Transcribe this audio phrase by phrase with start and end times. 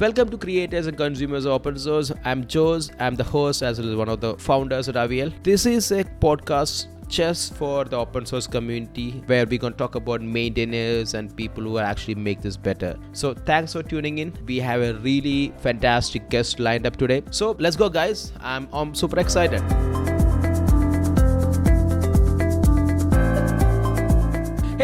[0.00, 2.12] Welcome to Creators and Consumers of Open Source.
[2.24, 2.94] I'm Jose.
[3.00, 5.32] I'm the host as well as one of the founders at Aviyel.
[5.42, 9.96] This is a podcast just for the open source community where we're going to talk
[9.96, 12.96] about maintainers and people who actually make this better.
[13.12, 14.38] So thanks for tuning in.
[14.46, 17.24] We have a really fantastic guest lined up today.
[17.32, 18.32] So let's go guys.
[18.40, 19.60] I'm, I'm super excited.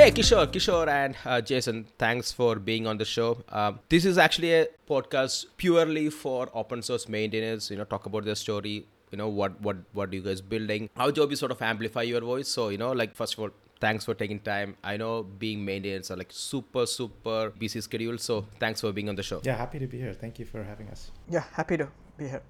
[0.05, 3.43] Hey, Kishore, Kishore, and uh, Jason, thanks for being on the show.
[3.49, 7.71] Um, this is actually a podcast purely for open source maintainers.
[7.71, 8.87] You know, talk about their story.
[9.13, 10.91] You know, what what what are you guys building?
[10.99, 12.49] Our job is sort of amplify your voice.
[12.49, 14.77] So you know, like first of all, thanks for taking time.
[14.85, 18.19] I know being maintainers are like super super busy schedule.
[18.19, 19.41] So thanks for being on the show.
[19.43, 20.13] Yeah, happy to be here.
[20.13, 21.13] Thank you for having us.
[21.31, 22.43] Yeah, happy to be here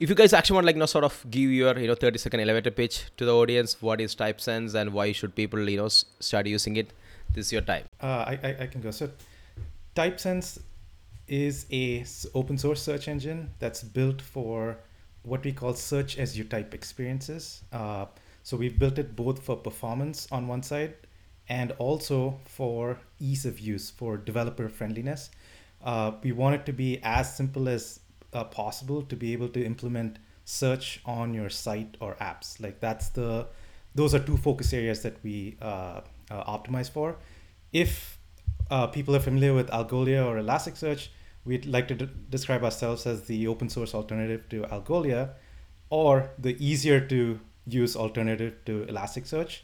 [0.00, 2.18] if you guys actually want like you know sort of give your you know 30
[2.18, 5.88] second elevator pitch to the audience what is typesense and why should people you know
[5.88, 6.94] start using it
[7.34, 8.90] this is your time uh, I, I, I can go.
[8.90, 9.10] So
[9.94, 10.60] typesense
[11.28, 14.78] is a open source search engine that's built for
[15.22, 17.62] what we call search as you type experiences.
[17.72, 18.06] Uh,
[18.42, 20.94] so we've built it both for performance on one side
[21.48, 25.30] and also for ease of use for developer friendliness.
[25.84, 28.00] Uh, we want it to be as simple as
[28.32, 32.60] uh, possible to be able to implement search on your site or apps.
[32.60, 33.46] Like that's the
[33.94, 36.00] those are two focus areas that we uh,
[36.30, 37.16] uh, optimize for.
[37.72, 38.18] If
[38.70, 41.08] uh, people are familiar with Algolia or Elasticsearch,
[41.44, 45.30] we'd like to d- describe ourselves as the open source alternative to Algolia,
[45.90, 49.60] or the easier to use alternative to Elasticsearch.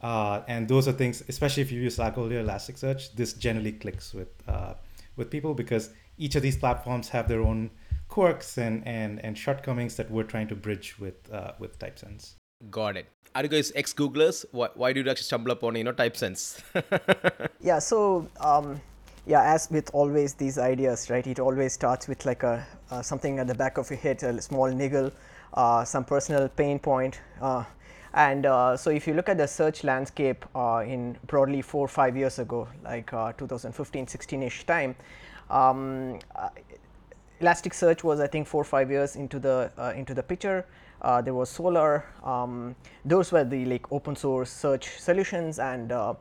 [0.00, 4.28] Uh, and those are things, especially if you use Algolia, Elasticsearch, this generally clicks with
[4.46, 4.74] uh,
[5.16, 7.70] with people because each of these platforms have their own
[8.08, 12.34] quirks and, and, and shortcomings that we're trying to bridge with uh, with TypeSense.
[12.70, 13.06] Got it.
[13.34, 14.44] Are you guys ex Googlers?
[14.50, 16.62] Why, why you actually stumble upon you know TypeSense?
[17.60, 17.78] yeah.
[17.78, 18.80] So um,
[19.26, 21.26] yeah, as with always these ideas, right?
[21.26, 24.40] It always starts with like a uh, something at the back of your head, a
[24.40, 25.12] small niggle,
[25.52, 27.20] uh, some personal pain point.
[27.40, 27.64] Uh,
[28.14, 31.88] and uh, so if you look at the search landscape uh, in broadly four or
[31.88, 34.96] five years ago, like 2015, 16-ish time,
[35.50, 36.18] um,
[37.42, 40.64] Elasticsearch was I think four or five years into the uh, into the picture.
[41.06, 42.02] Uh, there was Solr.
[42.26, 42.74] Um,
[43.04, 46.14] those were the like open source search solutions, and uh,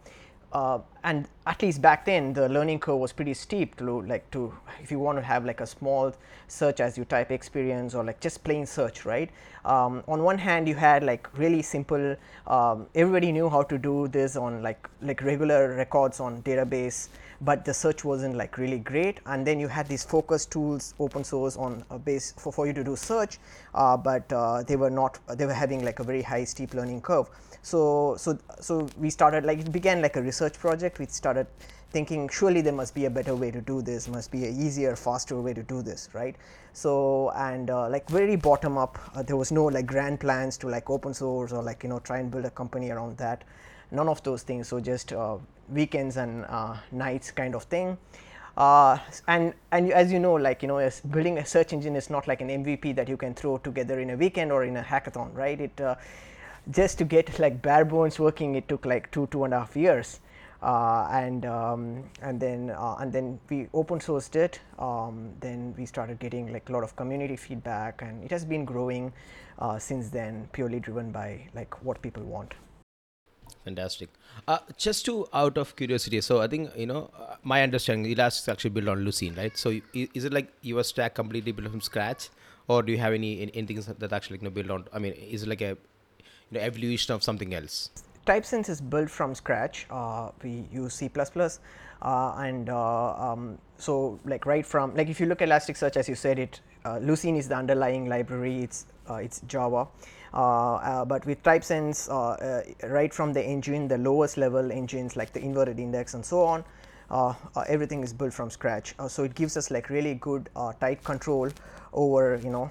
[0.54, 4.54] uh, and at least back then the learning curve was pretty steep to like to
[4.84, 6.14] if you want to have like a small
[6.48, 9.32] search as you type experience or like just plain search, right?
[9.66, 12.16] Um, on one hand, you had like really simple.
[12.46, 17.08] Um, everybody knew how to do this on like like regular records on database
[17.42, 19.20] but the search wasn't like really great.
[19.26, 22.74] And then you had these focus tools open source on a base for, for you
[22.74, 23.40] to do search
[23.74, 27.02] uh, but uh, they were not they were having like a very high steep learning
[27.02, 27.30] curve.
[27.62, 31.00] So so so we started like it began like a research project.
[31.00, 31.48] We started
[31.92, 34.96] thinking surely there must be a better way to do this must be a easier
[34.98, 36.36] faster way to do this right?
[36.74, 40.68] So and uh, like very bottom up uh, there was no like grand plans to
[40.68, 43.44] like open source or like you know try and build a company around that.
[43.92, 44.68] None of those things.
[44.68, 45.38] So just uh,
[45.70, 47.98] weekends and uh, nights kind of thing.
[48.58, 52.28] Uh, and and as you know, like you know, building a search engine is not
[52.28, 55.36] like an MVP that you can throw together in a weekend or in a hackathon,
[55.36, 55.60] right?
[55.60, 55.96] It uh,
[56.72, 59.76] just to get like bare bones working, it took like two two and a half
[59.76, 60.22] years,
[60.64, 64.62] uh, and um, and then uh, and then we open sourced it.
[64.80, 68.64] Um, then we started getting like a lot of community feedback, and it has been
[68.64, 69.12] growing
[69.60, 72.54] uh, since then, purely driven by like what people want.
[73.66, 74.10] Fantastic.
[74.48, 78.52] Uh, just to out of curiosity, so I think you know uh, my understanding, Elastic
[78.52, 79.58] actually built on Lucene, right?
[79.58, 82.30] So is it like your stack completely built from scratch,
[82.68, 84.86] or do you have any anything that actually you know built on?
[84.94, 85.78] I mean, is it like a
[86.50, 87.90] you know evolution of something else?
[88.26, 89.86] TypeSense is built from scratch.
[89.90, 95.26] Uh, we use C++, uh, and uh, um, so like right from like if you
[95.26, 98.62] look at Elasticsearch, as you said, it uh, Lucene is the underlying library.
[98.62, 99.88] It's it's Java.
[100.36, 105.32] Uh, uh, but with TypeSense, uh, right from the engine, the lowest level engines like
[105.32, 106.64] the inverted index and so on,
[107.10, 108.94] uh, uh, everything is built from scratch.
[109.00, 111.50] Uh, so it gives us like really good tight control
[111.94, 112.70] over you know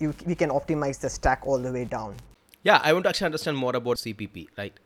[0.00, 2.16] you, we can optimize the stack all the way down.
[2.64, 4.48] Yeah, I want to actually understand more about CPP.
[4.58, 4.76] Right,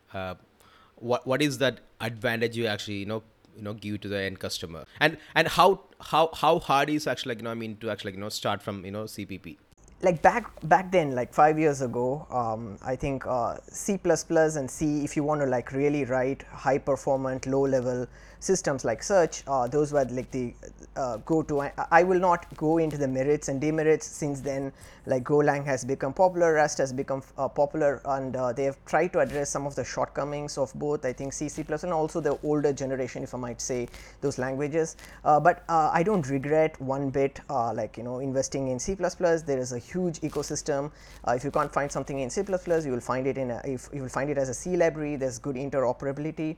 [0.97, 3.23] what what is that advantage you actually you know
[3.57, 7.31] you know give to the end customer, and and how how how hard is actually
[7.31, 9.57] like you know I mean to actually you know start from you know CPP
[10.01, 15.03] like back back then like five years ago um, i think uh, c++ and c
[15.05, 18.07] if you want to like really write high performant low level
[18.41, 20.55] systems like search, uh, those were like the
[20.97, 21.61] uh, go-to.
[21.61, 24.73] I, I, will not go into the merits and demerits since then.
[25.07, 29.13] Like Golang has become popular, Rust has become uh, popular, and uh, they have tried
[29.15, 31.05] to address some of the shortcomings of both.
[31.05, 33.89] I think C, C++, and also the older generation, if I might say,
[34.21, 34.97] those languages.
[35.25, 38.95] Uh, but uh, I don't regret one bit, like you know, investing in C++.
[38.95, 40.91] There is a huge ecosystem.
[41.29, 44.03] if you can't find something in C++, you will find it in a, if you
[44.03, 45.17] will find it as a C library.
[45.17, 46.57] There's good interoperability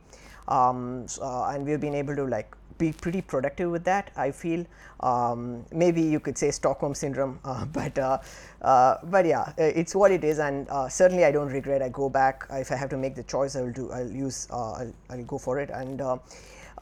[0.50, 4.10] um, so, uh, and we've been able to like be pretty productive with that.
[4.16, 4.66] I feel
[5.00, 8.18] um, maybe you could say Stockholm syndrome, uh, but uh,
[8.62, 11.82] uh, but yeah, it's what it is, and uh, certainly I don't regret.
[11.82, 13.54] I go back if I have to make the choice.
[13.54, 13.92] I will do.
[13.92, 14.48] I'll use.
[14.50, 16.18] Uh, I'll, I'll, go for it, and uh,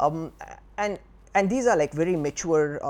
[0.00, 0.32] um,
[0.78, 0.98] and
[1.34, 2.80] and these are like very mature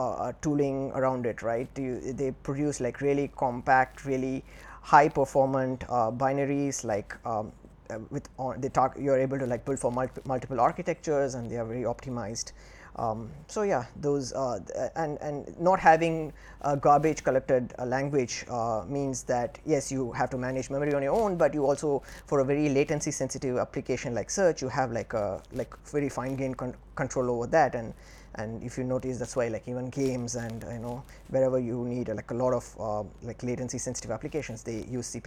[0.42, 1.68] tooling around it, right?
[1.76, 4.44] You, they produce like really compact, really
[4.80, 7.52] high performant binaries like um,
[7.90, 11.56] uh, with they talk you're able to like build for multi multiple architectures and they
[11.56, 12.52] are very optimized.
[12.96, 14.58] Um, so yeah, those uh,
[14.96, 16.32] and and not having
[16.62, 21.02] a garbage collected uh, language uh, means that yes, you have to manage memory on
[21.02, 24.90] your own, but you also for a very latency sensitive application like search, you have
[24.90, 27.94] like a like very fine grained con control over that and
[28.34, 32.10] and if you notice that's why like even games and you know wherever you need
[32.10, 35.22] uh, like a lot of uh, like latency sensitive applications they use C++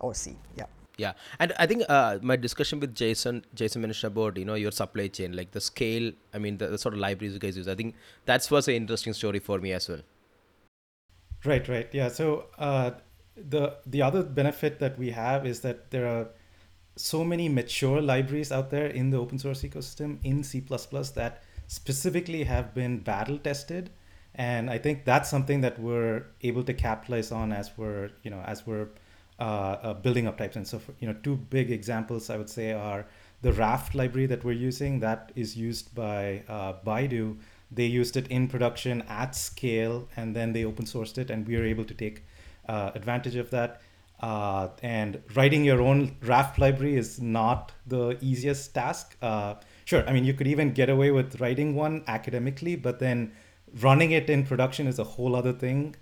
[0.00, 0.66] or C yeah
[0.98, 1.12] yeah.
[1.38, 5.06] And i think uh, my discussion with jason jason mentioned about you know your supply
[5.06, 7.74] chain like the scale i mean the, the sort of libraries you guys use i
[7.74, 7.94] think
[8.26, 10.00] that's was an interesting story for me as well.
[11.44, 11.88] Right right.
[11.92, 12.90] Yeah so uh,
[13.36, 16.28] the the other benefit that we have is that there are
[16.96, 20.60] so many mature libraries out there in the open source ecosystem in c++
[21.14, 23.90] that specifically have been battle tested.
[24.34, 28.42] And i think that's something that we're able to capitalize on as we're you know
[28.46, 28.88] as we're
[29.38, 29.42] uh,
[29.82, 30.56] uh, building up types.
[30.56, 33.06] And so, for, you know, two big examples I would say are
[33.42, 37.38] the Raft library that we're using that is used by uh, Baidu.
[37.70, 41.56] They used it in production at scale, and then they open sourced it, and we
[41.56, 42.24] are able to take
[42.68, 43.80] uh, advantage of that.
[44.20, 49.16] Uh, and writing your own Raft library is not the easiest task.
[49.22, 49.54] Uh,
[49.84, 53.32] sure, I mean you could even get away with writing one academically, but then
[53.80, 55.94] running it in production is a whole other thing.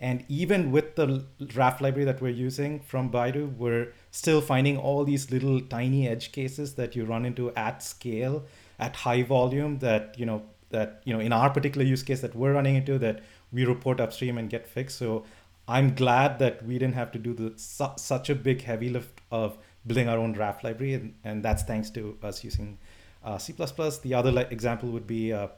[0.00, 1.24] And even with the
[1.54, 6.30] Raft library that we're using from Baidu, we're still finding all these little tiny edge
[6.30, 8.44] cases that you run into at scale,
[8.78, 12.34] at high volume that, you know, that, you know, in our particular use case that
[12.36, 14.98] we're running into that we report upstream and get fixed.
[14.98, 15.24] So
[15.66, 19.20] I'm glad that we didn't have to do the su- such a big heavy lift
[19.32, 20.94] of building our own Raft library.
[20.94, 22.78] And, and that's thanks to us using
[23.24, 23.52] uh, C++.
[23.52, 25.48] The other like, example would be uh,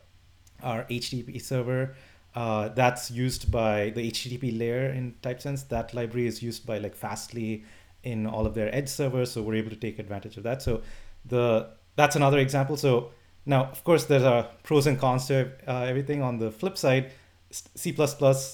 [0.62, 1.94] our HTTP server
[2.34, 5.68] uh, that's used by the HTTP layer in TypeSense.
[5.68, 7.64] That library is used by like Fastly
[8.02, 10.62] in all of their edge servers, so we're able to take advantage of that.
[10.62, 10.82] So
[11.24, 12.76] the that's another example.
[12.76, 13.10] So
[13.46, 16.22] now, of course, there's a pros and cons to uh, everything.
[16.22, 17.10] On the flip side,
[17.50, 17.94] C++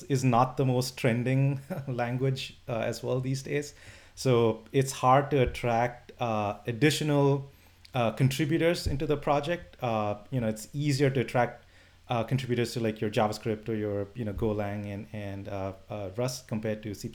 [0.08, 3.74] is not the most trending language uh, as well these days.
[4.14, 7.50] So it's hard to attract uh, additional
[7.94, 9.76] uh, contributors into the project.
[9.82, 11.65] Uh, you know, it's easier to attract
[12.08, 16.10] uh, contributors to like your JavaScript or your you know Golang and and uh, uh,
[16.16, 17.10] Rust compared to C++.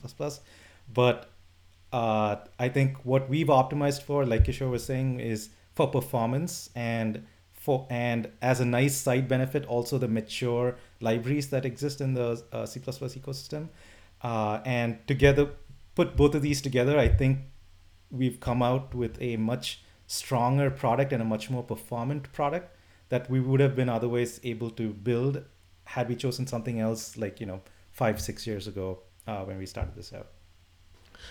[0.94, 1.30] But
[1.94, 7.26] uh, I think what we've optimized for, like Kishore was saying, is for performance and
[7.54, 12.44] for and as a nice side benefit, also the mature libraries that exist in the
[12.52, 13.70] uh, C++ ecosystem.
[14.24, 15.50] Uh, and together,
[15.96, 17.40] put both of these together, I think
[18.10, 22.76] we've come out with a much stronger product and a much more performant product
[23.12, 25.44] that we would have been otherwise able to build
[25.84, 27.62] had we chosen something else like you know
[28.02, 30.28] five six years ago uh, when we started this out.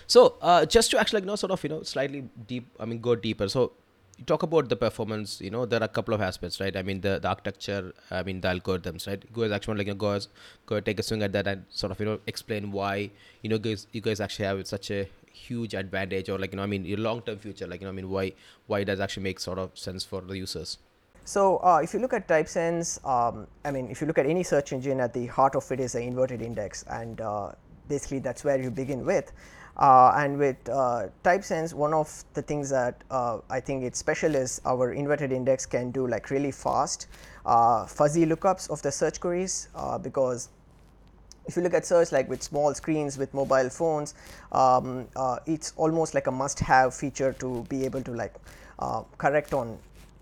[0.07, 3.01] So uh, just to actually you know sort of you know slightly deep i mean
[3.01, 3.49] go deeper.
[3.49, 3.73] So
[4.19, 6.77] you talk about the performance you know there are a couple of aspects right?
[6.77, 9.25] I mean the, the architecture i mean the algorithms right?
[9.39, 10.21] Go actually like you know, go,
[10.67, 13.11] go take a swing at that and sort of you know explain why
[13.43, 16.63] you know guys you guys actually have such a huge advantage or like you know
[16.63, 18.31] i mean your long term future like you know i mean why
[18.67, 20.77] why does actually make sort of sense for the users
[21.31, 24.43] so, uh, if you look at TypeSense, um, I mean, if you look at any
[24.43, 27.53] search engine, at the heart of it is an inverted index, and uh,
[27.89, 29.31] basically that's where you begin with.
[29.77, 34.35] Uh, and with uh, TypeSense, one of the things that uh, I think it's special
[34.35, 37.07] is our inverted index can do like really fast
[37.47, 39.69] uh, fuzzy lookups of the search queries
[40.03, 40.49] because
[41.47, 44.17] if you look at search like with small screens with mobile phones,
[44.51, 45.07] um,
[45.47, 48.35] it's almost like a must-have feature to be able to like
[49.17, 49.79] correct on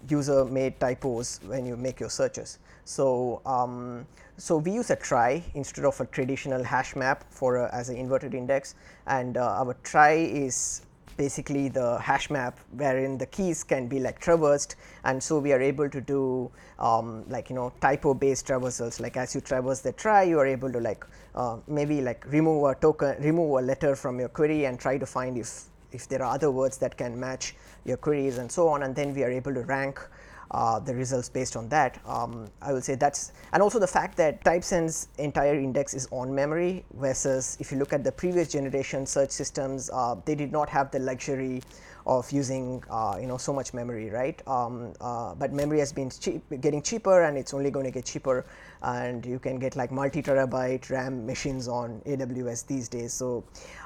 [0.08, 2.58] user made typos when you make your searches.
[2.84, 7.74] So, um, so we use a trie instead of a traditional hash map for a,
[7.74, 8.74] as an inverted index.
[9.06, 10.82] And uh, our trie is
[11.18, 14.76] basically the hash map wherein the keys can be like traversed.
[15.04, 19.00] And so we are able to do um, like you know typo based traversals.
[19.00, 22.64] Like as you traverse the trie you are able to like uh, maybe like remove
[22.64, 26.23] a token remove a letter from your query and try to find if if there
[26.23, 27.54] are other words that can match
[27.85, 30.00] your queries and so on and then we are able to rank
[30.50, 32.00] uh, the results based on that.
[32.06, 36.34] Um, I will say that's and also the fact that TypeSense entire index is on
[36.34, 40.68] memory versus if you look at the previous generation search systems, uh, they did not
[40.68, 41.62] have the luxury
[42.06, 44.40] of using uh, you know so much memory, right?
[44.48, 48.06] Um, uh, but memory has been cheap, getting cheaper, and it's only going to get
[48.06, 48.46] cheaper.
[48.82, 53.12] And you can get like multi-terabyte RAM machines on AWS these days.
[53.12, 53.44] So,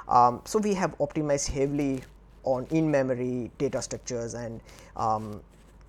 [0.08, 2.02] um, so we have optimized heavily
[2.44, 4.60] on in-memory data structures and
[4.96, 5.40] um,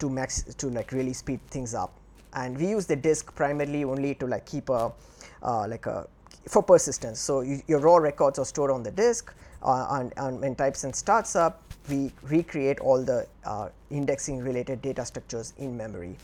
[0.04, 1.92] to max to like really speed things up.
[2.34, 4.92] And we use the disk primarily only to like keep a
[5.42, 6.08] uh, like a
[6.48, 7.20] for persistence.
[7.20, 10.96] So you, your raw records are stored on the disk uh, and, and, when typesense
[10.96, 16.18] starts up we recreate all the uh, indexing related data structures in memory.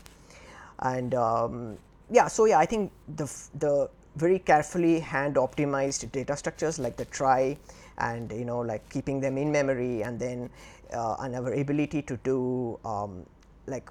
[0.80, 1.78] And um,
[2.10, 3.26] yeah so yeah i think the
[3.58, 7.56] the very carefully hand optimized data structures like the trie
[7.98, 10.50] and you know like keeping them in memory and then
[10.92, 13.24] uh, and our ability to do um,
[13.66, 13.90] like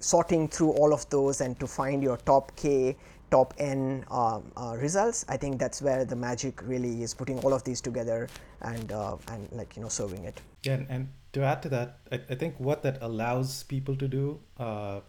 [0.00, 2.96] sorting through all of those and to find your top k
[3.30, 7.52] top n um, uh, results i think that's where the magic really is putting all
[7.52, 8.28] of these together
[8.62, 10.40] and uh, and like you know serving it.
[10.62, 14.08] Yeah and, and to add to that I, I, think what that allows people to
[14.08, 15.00] do uh,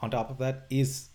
[0.00, 1.10] on top of that is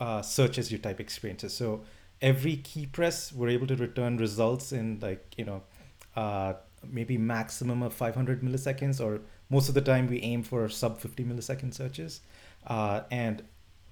[0.00, 1.54] uh, search as you type experiences.
[1.54, 1.82] So
[2.20, 5.62] every key press we're able to return results in like you know
[6.16, 6.54] uh,
[6.88, 9.20] maybe maximum of 500 milliseconds or
[9.50, 12.20] most of the time we aim for sub 50 millisecond searches.
[12.66, 13.42] Uh, and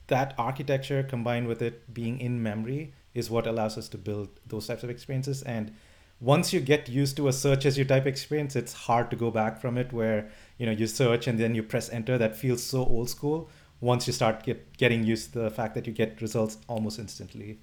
[0.09, 4.67] that architecture combined with it being in memory is what allows us to build those
[4.67, 5.43] types of experiences.
[5.43, 5.73] And
[6.21, 9.31] once you get used to a search as you type experience it's hard to go
[9.31, 12.17] back from it where you know you search and then you press enter.
[12.17, 13.49] That feels so old school
[13.81, 17.59] once you start get, getting used to the fact that you get results almost instantly.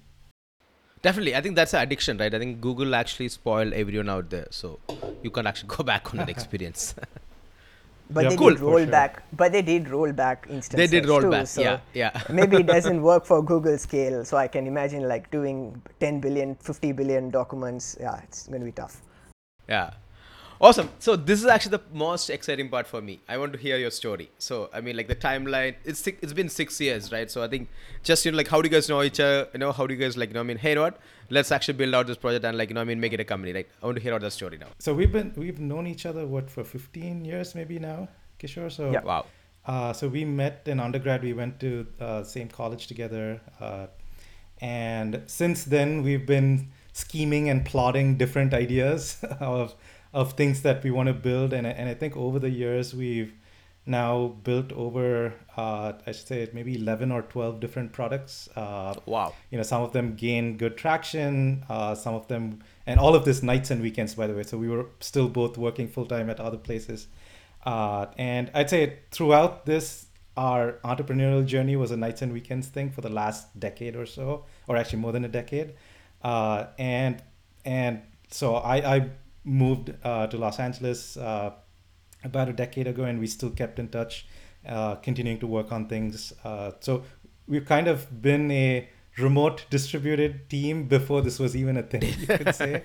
[1.02, 1.34] Definitely.
[1.34, 2.34] I think that's an addiction right?
[2.34, 4.48] I think google actually spoiled everyone out there.
[4.50, 4.78] So
[5.22, 6.94] you can't actually go back on that experience
[8.10, 8.86] but yeah, they cool, did roll sure.
[8.86, 9.22] back.
[9.32, 12.22] But they did roll back instances they did roll too, back so yeah yeah.
[12.28, 14.24] maybe it doesn't work for google scale.
[14.24, 17.96] So i can imagine like doing 10 billion 50 billion documents.
[18.00, 19.02] Yeah it's going to be tough.
[19.68, 19.90] Yeah
[20.62, 20.90] Awesome.
[20.98, 23.20] So this is actually the most exciting part for me.
[23.26, 24.30] I want to hear your story.
[24.36, 25.76] So I mean, like the timeline.
[25.84, 27.30] It's it's been six years, right?
[27.30, 27.70] So I think
[28.02, 29.48] just you know, like how do you guys know each other?
[29.54, 30.40] You know, how do you guys like you know?
[30.40, 30.98] I mean, hey, you know what?
[31.30, 33.24] Let's actually build out this project and like you know, I mean, make it a
[33.24, 33.54] company.
[33.54, 33.66] Right?
[33.82, 34.66] I want to hear out the story now.
[34.78, 38.70] So we've been we've known each other what for 15 years maybe now, Kishore.
[38.70, 39.00] So yeah.
[39.02, 39.26] Wow.
[39.64, 41.22] Uh, so we met in undergrad.
[41.22, 43.86] We went to uh, same college together, uh,
[44.60, 49.74] and since then we've been scheming and plotting different ideas of
[50.12, 51.52] of things that we want to build.
[51.52, 53.32] And, and I think over the years, we've
[53.86, 58.48] now built over, uh, I should say, maybe 11 or 12 different products.
[58.54, 59.34] Uh, wow.
[59.50, 63.24] You know, some of them gain good traction, uh, some of them, and all of
[63.24, 64.42] this nights and weekends, by the way.
[64.42, 67.08] So we were still both working full time at other places.
[67.64, 72.90] Uh, and I'd say throughout this, our entrepreneurial journey was a nights and weekends thing
[72.90, 75.74] for the last decade or so, or actually more than a decade.
[76.22, 77.22] Uh, and
[77.64, 79.10] and so I, I
[79.44, 81.52] moved uh, to Los Angeles uh,
[82.24, 84.26] about a decade ago, and we still kept in touch,
[84.66, 86.32] uh, continuing to work on things.
[86.44, 87.02] Uh, so
[87.46, 92.26] we've kind of been a remote distributed team before this was even a thing, you
[92.26, 92.82] could say,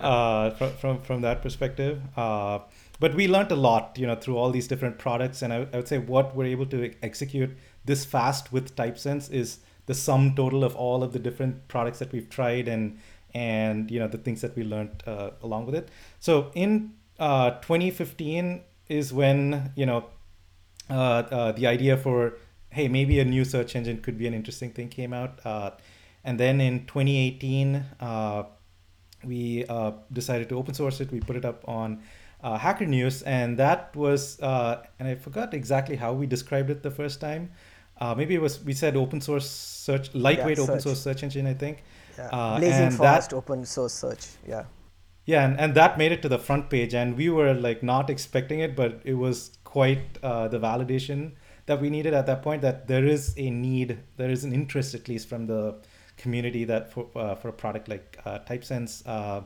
[0.00, 2.00] uh, from, from, from that perspective.
[2.16, 2.60] Uh,
[2.98, 5.76] but we learned a lot, you know, through all these different products, and I, I
[5.76, 10.62] would say what we're able to execute this fast with TypeSense is the sum total
[10.62, 12.98] of all of the different products that we've tried and
[13.34, 15.88] and you know the things that we learned uh, along with it.
[16.20, 20.06] So in uh, 2015 is when you know
[20.90, 22.34] uh, uh, the idea for
[22.70, 25.70] hey maybe a new search engine could be an interesting thing came out, uh,
[26.24, 28.44] and then in 2018 uh,
[29.24, 29.64] we
[30.12, 31.10] decided to open source it.
[31.12, 32.02] We put it up on.
[32.44, 37.20] Hacker News, and that was, and I forgot exactly how we described it the first
[37.20, 37.52] time.
[38.16, 41.54] Maybe it was we said open source search, lightweight yeah, open source search engine, I
[41.54, 41.82] think.
[42.18, 42.28] Yeah.
[42.32, 44.26] Uh, Blazing fast that, open source search.
[44.46, 44.64] Yeah.
[45.24, 48.10] Yeah, and, and that made it to the front page, and we were like not
[48.10, 51.32] expecting it, but it was quite uh, the validation
[51.66, 52.62] that we needed at that point.
[52.62, 55.76] That there is a need, there is an interest at least from the
[56.16, 59.02] community that for uh, for a product like uh, TypeSense.
[59.06, 59.42] Uh,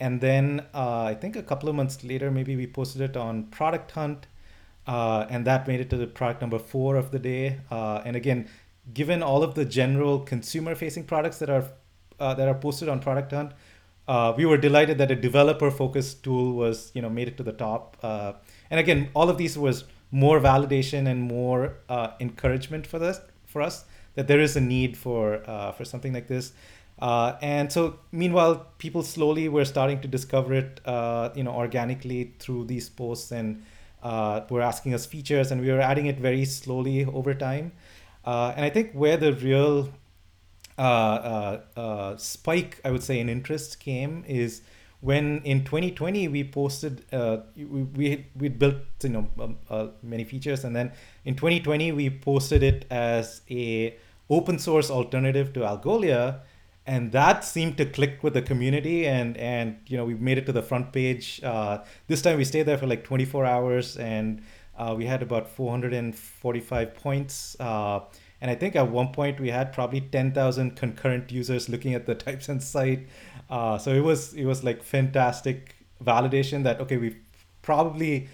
[0.00, 3.44] and then uh, I think a couple of months later, maybe we posted it on
[3.44, 4.26] Product Hunt,
[4.86, 7.60] uh, and that made it to the product number four of the day.
[7.70, 8.48] Uh, and again,
[8.92, 11.64] given all of the general consumer-facing products that are
[12.20, 13.52] uh, that are posted on Product Hunt,
[14.06, 17.42] uh, we were delighted that a developer focused tool was you know made it to
[17.42, 17.96] the top.
[18.02, 18.34] Uh,
[18.70, 23.62] and again, all of these was more validation and more uh, encouragement for us for
[23.62, 25.38] us that there is a need for
[25.76, 26.52] for something like this.
[27.00, 30.80] And so, meanwhile, people slowly were starting to discover it,
[31.34, 33.64] you know, organically through these posts, and
[34.04, 37.72] uh, were asking us features, and we were adding it very slowly over time.
[38.24, 39.88] Uh, and I think where the real
[40.78, 44.62] uh, uh, spike, I would say, in interest came is
[45.00, 50.24] when in 2020 we posted uh, we we we built you know um, uh, many
[50.24, 50.92] features and then
[51.26, 53.94] in 2020 we posted it as a
[54.30, 56.40] open source alternative to algolia
[56.86, 60.46] and that seemed to click with the community and and you know we made it
[60.46, 61.40] to the front page.
[61.42, 64.42] Uh, this time we stayed there for like 24 hours and
[64.76, 67.56] uh, we had about 445 points.
[67.58, 68.00] Uh,
[68.40, 72.14] and i think at one point we had probably 10000 concurrent users looking at the
[72.24, 73.08] typesense site.
[73.48, 77.16] Uh, so it was it was like fantastic validation that okay we
[77.62, 78.28] probably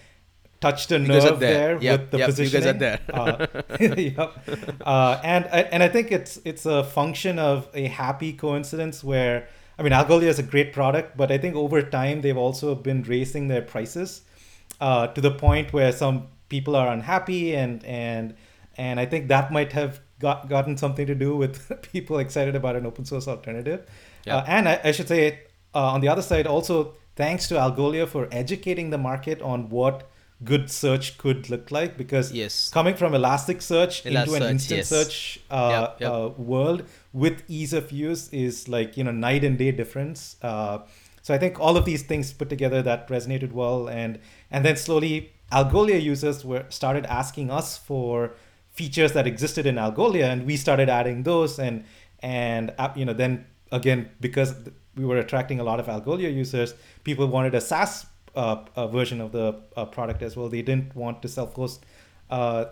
[0.60, 1.78] touched a You nerve there.
[1.78, 3.00] there, Yep, with the yep, you guys are there.
[3.12, 3.46] uh,
[3.80, 4.78] yep.
[4.84, 9.48] Uh, and and I think it's it's a function of a happy coincidence where
[9.78, 13.02] I mean Algolia is a great product, but I think over time they've also been
[13.04, 14.22] raising their prices
[14.80, 18.34] uh, to the point where some people are unhappy and and
[18.76, 22.76] and I think that might have got gotten something to do with people excited about
[22.76, 23.86] an open source alternative.
[24.26, 24.36] Yeah.
[24.38, 25.40] Uh, and I, I should say
[25.74, 30.08] uh, on the other side also thanks to Algolia for educating the market on what
[30.42, 32.70] good search could look like because Yes.
[32.70, 34.88] coming from Elasticsearch into an Elasticsearch, instant yes.
[34.88, 36.12] search uh, Yep, yep.
[36.12, 40.36] Uh, world with ease of use is like you know night and day difference.
[40.42, 40.78] Uh,
[41.22, 44.18] so I think all of these things put together that resonated well, and
[44.50, 48.32] and then slowly Algolia users were started asking us for
[48.72, 51.84] features that existed in Algolia, and we started adding those, and
[52.20, 54.54] and uh, you know then again because
[54.96, 59.20] we were attracting a lot of Algolia users, people wanted a SaaS uh, uh, version
[59.20, 60.48] of the uh, product as well.
[60.48, 61.84] They didn't want to self-host
[62.30, 62.64] uh,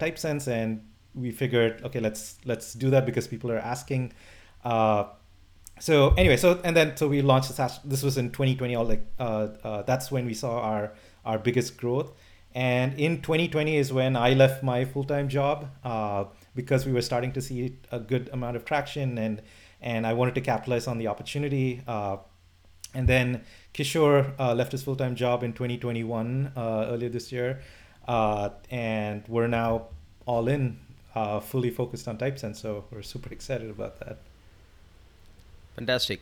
[0.00, 4.12] TypeSense, and we figured, okay, let's let's do that because people are asking.
[5.80, 7.80] So anyway, so and then so we launched SaaS.
[7.84, 8.74] This was in 2020.
[8.74, 10.92] All like that's when we saw our
[11.24, 12.12] our biggest growth.
[12.52, 15.68] And in 2020 is when I left my full-time job
[16.54, 19.42] because we were starting to see a good amount of traction, and
[19.80, 21.82] and I wanted to capitalize on the opportunity.
[21.86, 22.18] Uh,
[22.94, 27.60] and then Kishore uh, left his full-time job in 2021 uh, earlier this year,
[28.08, 29.86] uh, and we're now
[30.26, 30.78] all in,
[31.14, 32.56] uh, fully focused on TypeSense.
[32.56, 34.18] So we're super excited about that.
[35.76, 36.20] Fantastic.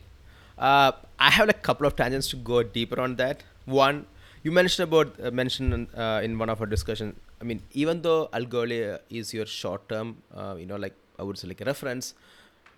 [0.58, 3.42] I have a couple of tangents to go deeper on that.
[3.64, 4.06] One,
[4.42, 7.16] you mentioned about uh, mentioned uh, in one of our discussion.
[7.40, 11.38] I mean, even though Algolia is your short term, uh, you know, like I would
[11.38, 12.14] say like a reference,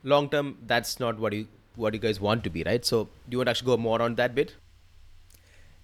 [0.02, 2.84] long term that's not what you what you guys want to be, right?
[2.84, 4.54] So, do you want to actually go more on that bit?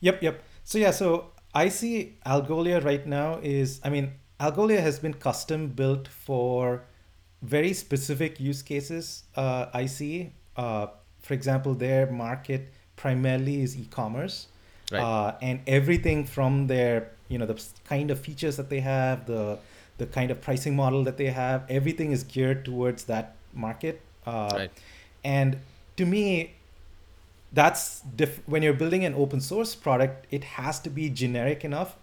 [0.00, 0.42] Yep, yep.
[0.64, 5.68] So yeah, so I see Algolia right now is, I mean, Algolia has been custom
[5.68, 6.82] built for
[7.42, 9.24] very specific use cases.
[9.34, 10.88] Uh, I see, uh,
[11.22, 14.48] for example, their market primarily is e-commerce,
[14.92, 15.00] Right.
[15.02, 19.58] uh, and everything from their, you know, the kind of features that they have, the
[19.98, 24.02] the kind of pricing model that they have, everything is geared towards that market.
[24.26, 24.70] Uh, Right.
[25.24, 25.56] And
[25.96, 26.54] to me,
[27.52, 31.96] that's diff- when you're building an open source product, it has to be generic enough.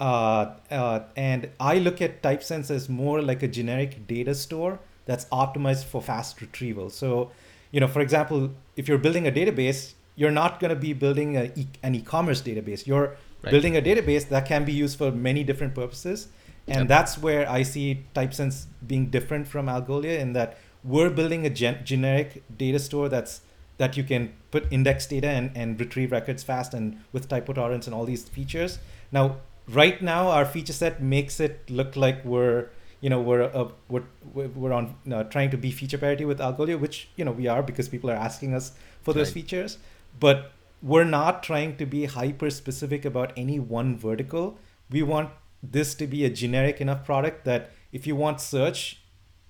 [0.00, 5.26] Uh, uh, and I look at TypeSense as more like a generic data store that's
[5.26, 6.90] optimized for fast retrieval.
[6.90, 7.30] So,
[7.70, 11.36] you know, for example, if you're building a database, you're not going to be building
[11.36, 12.86] a e- an e-commerce database.
[12.86, 13.50] You're Right.
[13.50, 16.28] building a database that can be used for many different purposes.
[16.66, 16.88] And Yep.
[16.88, 21.84] that's where I see TypeSense being different from Algolia in that we're building a gen-
[21.84, 23.40] generic data store that's
[23.78, 27.86] that you can put index data and, and retrieve records fast and with typo tolerance
[27.86, 28.78] and all these features.
[29.10, 32.68] Now, right now, our feature set makes it look like we're
[33.00, 36.78] you know we're uh, we're we're on uh, trying to be feature parity with Algolia,
[36.78, 39.78] which you know we are because people are asking us for those features.
[40.20, 44.58] But we're not trying to be hyper specific about any one vertical.
[44.90, 45.30] We want
[45.62, 49.00] this to be a generic enough product that if you want search,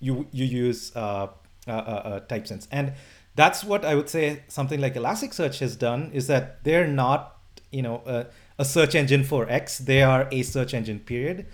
[0.05, 1.27] you you use uh,
[1.67, 2.93] uh, uh, TypeSense, and
[3.35, 4.43] that's what I would say.
[4.47, 7.37] Something like Elasticsearch has done is that they're not
[7.71, 8.27] you know a,
[8.59, 9.79] a search engine for X.
[9.79, 10.99] They are a search engine.
[10.99, 11.45] Period.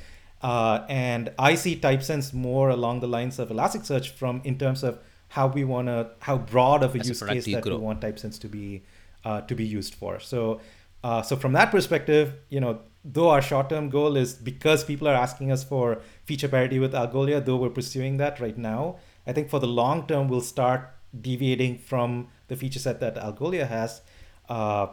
[0.42, 5.00] Uh, and I see TypeSense more along the lines of Elasticsearch from in terms of
[5.30, 8.02] how we want to how broad of a As use product case that we want
[8.02, 8.84] TypeSense to be
[9.24, 10.20] uh, to be used for.
[10.20, 10.60] So
[11.04, 15.16] uh, so from that perspective, you know, though our short-term goal is because people are
[15.16, 19.50] asking us for feature parity with Algolia, though we're pursuing that right now, I think
[19.50, 24.02] for the long term we'll start deviating from the feature set that Algolia has.
[24.50, 24.88] Uh,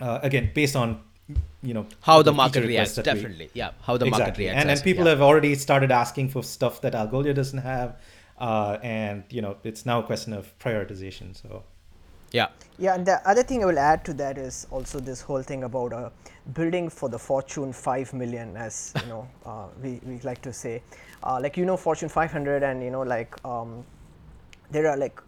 [0.00, 1.00] uh, again, based on
[1.62, 4.60] you know how the feature market reacts that we- definitely yeah how the market reacts
[4.60, 5.10] and and people yeah.
[5.10, 7.96] have already started asking for stuff that Algolia doesn't have,
[8.38, 11.36] uh, and you know it's now a question of prioritization.
[11.40, 11.62] So
[12.32, 12.48] yeah
[12.78, 15.64] Yeah, and the other thing I will add to that is also this whole thing
[15.64, 16.10] about uh,
[16.54, 20.82] building for the Fortune 5 million, as you know, uh, we, we like to say.
[21.22, 23.84] Uh, like you know, Fortune 500, and you know, like um,
[24.70, 25.20] there are like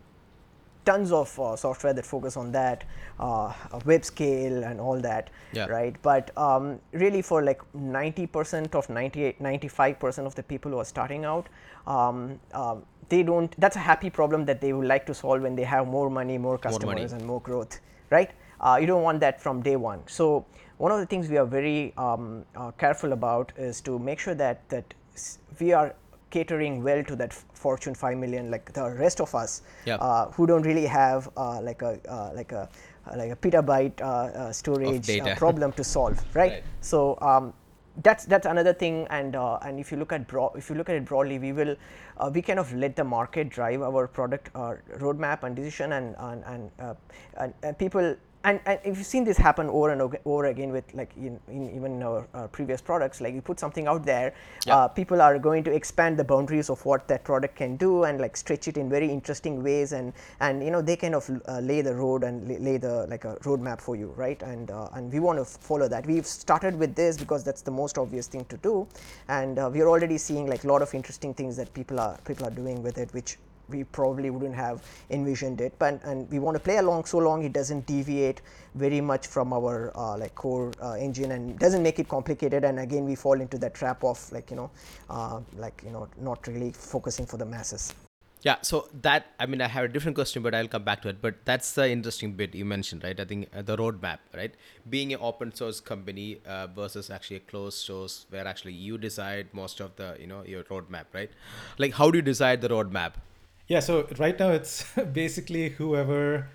[0.84, 2.84] tons of uh, software that focus on that,
[3.20, 3.52] uh,
[3.84, 5.66] web scale and all that, Yeah.
[5.66, 5.94] right?
[6.02, 11.24] But um, really, for like 90% of 98, 95% of the people who are starting
[11.24, 11.48] out,
[11.86, 13.54] um, um, they don't.
[13.60, 16.38] That's a happy problem that they would like to solve when they have more money,
[16.38, 17.04] more customers, money.
[17.04, 17.78] and more growth,
[18.10, 18.30] right?
[18.60, 20.00] Uh, you don't want that from day one.
[20.06, 20.46] So
[20.82, 24.34] one of the things we are very um, uh, careful about is to make sure
[24.34, 24.94] that that
[25.60, 25.94] we are
[26.30, 29.96] catering well to that Fortune 5 million, like the rest of us, Yeah.
[29.96, 34.00] uh, who don't really have uh, like a uh, like a uh, like a petabyte
[34.00, 36.52] uh, uh, storage uh, problem to solve, right?
[36.54, 36.64] Right.
[36.80, 37.52] So um,
[38.08, 40.88] that's that's another thing, and uh, and if you look at broad, if you look
[40.96, 41.76] at it broadly, we will
[42.18, 44.74] uh, we kind of let the market drive our product uh,
[45.06, 46.94] roadmap and decision, and and and, uh,
[47.46, 48.14] and, and people.
[48.44, 51.74] And, and if you've seen this happen over and over again with like in, in
[51.76, 54.34] even our uh, previous products, like you put something out there,
[54.66, 54.76] Yeah.
[54.76, 58.20] uh, people are going to expand the boundaries of what that product can do and
[58.20, 61.60] like stretch it in very interesting ways and and you know they kind of uh,
[61.60, 64.42] lay the road and lay, lay the like a roadmap for you right?
[64.42, 66.06] And uh, and we want to follow that.
[66.06, 68.88] We've started with this because that's the most obvious thing to do.
[69.28, 72.46] And uh, we're already seeing like a lot of interesting things that people are people
[72.46, 73.36] are doing with it which
[73.72, 77.44] we probably wouldn't have envisioned it but and we want to play along so long
[77.44, 78.40] it doesn't deviate
[78.74, 82.78] very much from our uh, like core uh, engine and doesn't make it complicated and
[82.78, 84.70] again we fall into that trap of like you know
[85.10, 87.92] uh, like you know not really focusing for the masses
[88.44, 91.08] Yeah, so that I mean, I have a different question, but I'll come back to
[91.08, 91.22] it.
[91.22, 93.18] But that's the interesting bit you mentioned, right?
[93.24, 94.56] I think uh, the roadmap, right?
[94.94, 99.54] Being an open source company uh, versus actually a closed source, where actually you decide
[99.60, 101.30] most of the, you know, your roadmap, right?
[101.78, 103.12] Like, how do you decide the roadmap?
[103.66, 106.48] Yeah, so right now it's basically whoever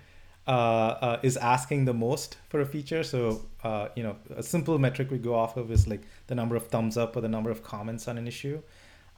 [0.46, 3.02] uh, uh, is asking the most for a feature.
[3.02, 6.56] So, uh, you know, a simple metric we go off of is like the number
[6.56, 8.62] of thumbs up or the number of comments on an issue.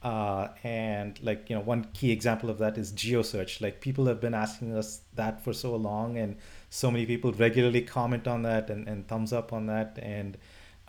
[0.03, 3.61] Uh, and like, you know, one key example of that is GeoSearch.
[3.61, 6.37] Like people have been asking us that for so long and
[6.69, 9.99] so many people regularly comment on that and, and thumbs up on that.
[10.01, 10.37] And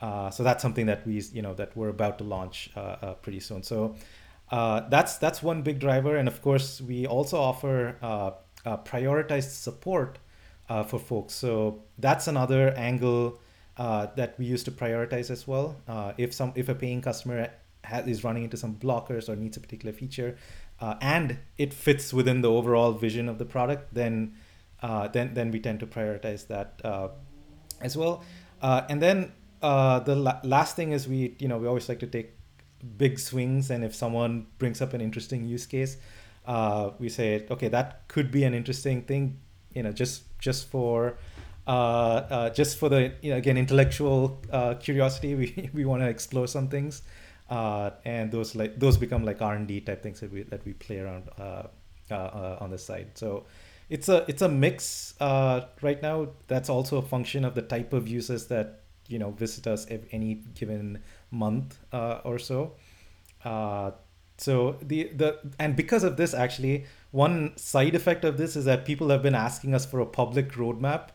[0.00, 3.40] uh, so that's something that we, you know, that we're about to launch uh, pretty
[3.40, 3.62] soon.
[3.62, 3.96] So
[4.52, 8.32] uh, that's that's one big driver, and of course we also offer uh,
[8.66, 10.18] uh, prioritized support
[10.68, 11.32] uh, for folks.
[11.32, 13.40] So that's another angle
[13.78, 15.80] uh, that we use to prioritize as well.
[16.18, 17.48] If some if a paying customer
[18.06, 20.36] is running into some blockers or needs a particular feature,
[21.00, 24.34] and it fits within the overall vision of the product, then
[25.14, 26.78] then then we tend to prioritize that
[27.80, 28.22] as well.
[28.60, 32.34] And then the la- last thing is we you know we always like to take
[32.96, 35.96] big swings and if someone brings up an interesting use case
[36.46, 39.38] uh, we say okay that could be an interesting thing
[39.72, 41.16] you know just just for
[41.66, 46.08] uh, uh, just for the you know, again intellectual uh, curiosity we, we want to
[46.08, 47.02] explore some things
[47.50, 50.98] uh, and those like those become like r&d type things that we that we play
[50.98, 51.28] around
[52.12, 53.08] uh, on the side.
[53.14, 53.44] So
[53.88, 56.28] it's a it's a mix uh, right now.
[56.48, 60.06] That's also a function of the type of users that you know visit us ev-
[60.12, 62.72] any given month uh, or so
[63.44, 63.90] uh,
[64.38, 68.84] so the the and because of this actually one side effect of this is that
[68.84, 71.08] people have been asking us for a public roadmap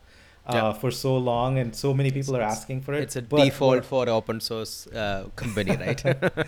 [0.46, 0.72] uh, Yeah.
[0.72, 3.84] for so long and so many people are asking for it It's a but default
[3.84, 6.02] for open source uh, company, right?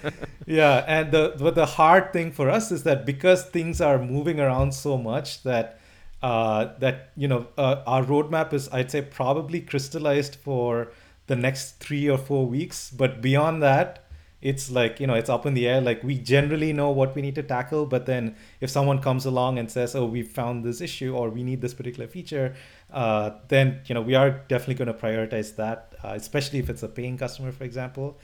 [0.47, 4.41] yeah and the but the hard thing for us is that because things are moving
[4.41, 5.79] around so much that
[6.23, 10.93] uh, that you know uh, our roadmap is i'd say probably crystallized for
[11.31, 12.90] the next three or four weeks.
[12.90, 14.05] But beyond that
[14.43, 15.81] it's like you know it's up in the air.
[15.81, 19.59] Like we generally know what we need to tackle but then if someone comes along
[19.59, 22.55] and says oh we found this issue or we need this particular feature
[22.93, 26.83] uh, then you know we are definitely going to prioritize that uh, especially if it's
[26.83, 28.19] a paying customer for example.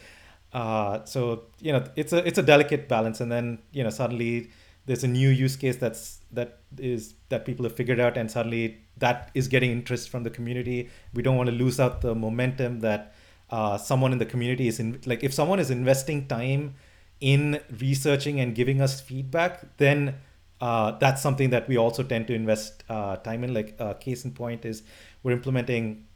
[0.52, 3.20] Uh, so you know it's a it's a delicate balance.
[3.20, 4.50] And then you know suddenly
[4.86, 8.78] there's a new use case that's that is that people have figured out and suddenly
[8.96, 10.88] that is getting interest from the community.
[11.12, 13.14] We don't want to lose out the momentum that
[13.50, 16.74] uh, someone in the community is in like if someone is investing time
[17.20, 20.16] in researching and giving us feedback then
[20.60, 23.52] uh, that's something that we also tend to invest uh, time in.
[23.52, 24.82] Like uh, case in point is
[25.22, 26.06] we're implementing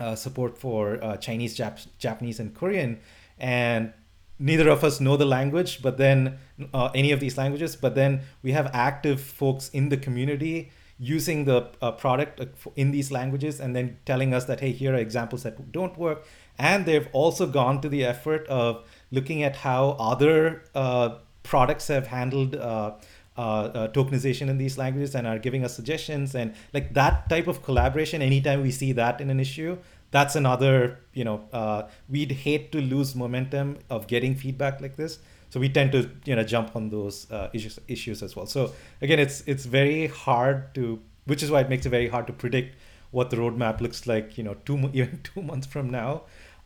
[0.00, 3.00] uh, support for uh, Chinese, Jap- Japanese, and Korean,
[3.38, 3.92] and
[4.38, 6.38] neither of us know the language, but then
[6.72, 7.76] uh, any of these languages.
[7.76, 12.46] But then we have active folks in the community using the uh, product uh,
[12.76, 16.26] in these languages and then telling us that hey here are examples that don't work
[16.58, 21.10] and they've also gone to the effort of looking at how other uh,
[21.44, 22.92] products have handled uh,
[23.36, 27.62] uh, tokenization in these languages and are giving us suggestions and like that type of
[27.62, 29.78] collaboration anytime we see that in an issue
[30.10, 35.18] that's another you know uh, we'd hate to lose momentum of getting feedback like this
[35.50, 38.72] so we tend to you know jump on those uh, issues issues as well so
[39.02, 42.32] again it's it's very hard to which is why it makes it very hard to
[42.32, 42.76] predict
[43.10, 46.22] what the roadmap looks like you know two even two months from now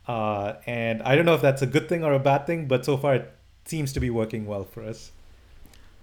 [0.07, 2.85] uh, and i don't know if that's a good thing or a bad thing but
[2.85, 3.33] so far it
[3.65, 5.11] seems to be working well for us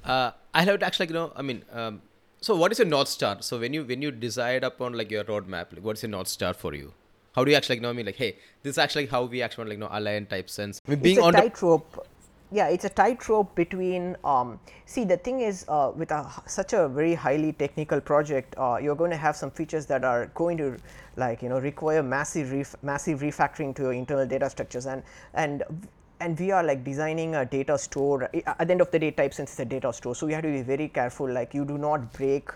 [0.05, 2.03] uh, I to actually, you know, I mean, um,
[2.41, 3.39] so what is your north star?
[3.41, 6.55] So when you when you decide upon like your roadmap, like, what's your north star
[6.55, 6.95] for you?
[7.35, 9.43] How do you actually, you know, I mean, like, hey, this is actually how we
[9.43, 10.81] actually like, you know, align TypeSense.
[10.87, 12.07] I mean, being it's a on tightrope.
[12.53, 14.17] Yeah, it's a tightrope between.
[14.25, 18.79] Um, see, the thing is, uh, with a, such a very highly technical project, uh,
[18.83, 20.77] you're going to have some features that are going to,
[21.17, 25.63] like, you know, require massive ref- massive refactoring to your internal data structures, and and
[26.19, 29.53] and we are like designing a data store at the end of the day TypeSense
[29.53, 32.13] is a data store so we have to be very careful like you do not
[32.13, 32.51] break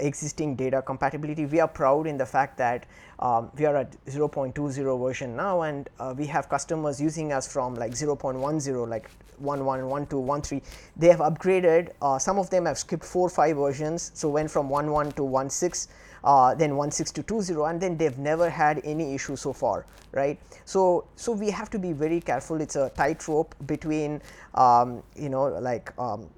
[0.00, 1.46] existing data compatibility.
[1.46, 2.86] We are proud in the fact that
[3.18, 7.74] um, we are at 0.20 version now and uh, we have customers using us from
[7.74, 10.62] like 0.10 like 11 12 13
[10.96, 14.70] they have upgraded uh, some of them have skipped 4 5 versions so went from
[14.70, 15.94] 11 to 16
[16.24, 20.38] uh, then 16220 and then they've never had any issue so far right?
[20.64, 22.60] So so we have to be very careful.
[22.60, 24.22] It's a tightrope between
[24.54, 26.30] um, you know like um,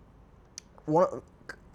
[0.87, 1.23] one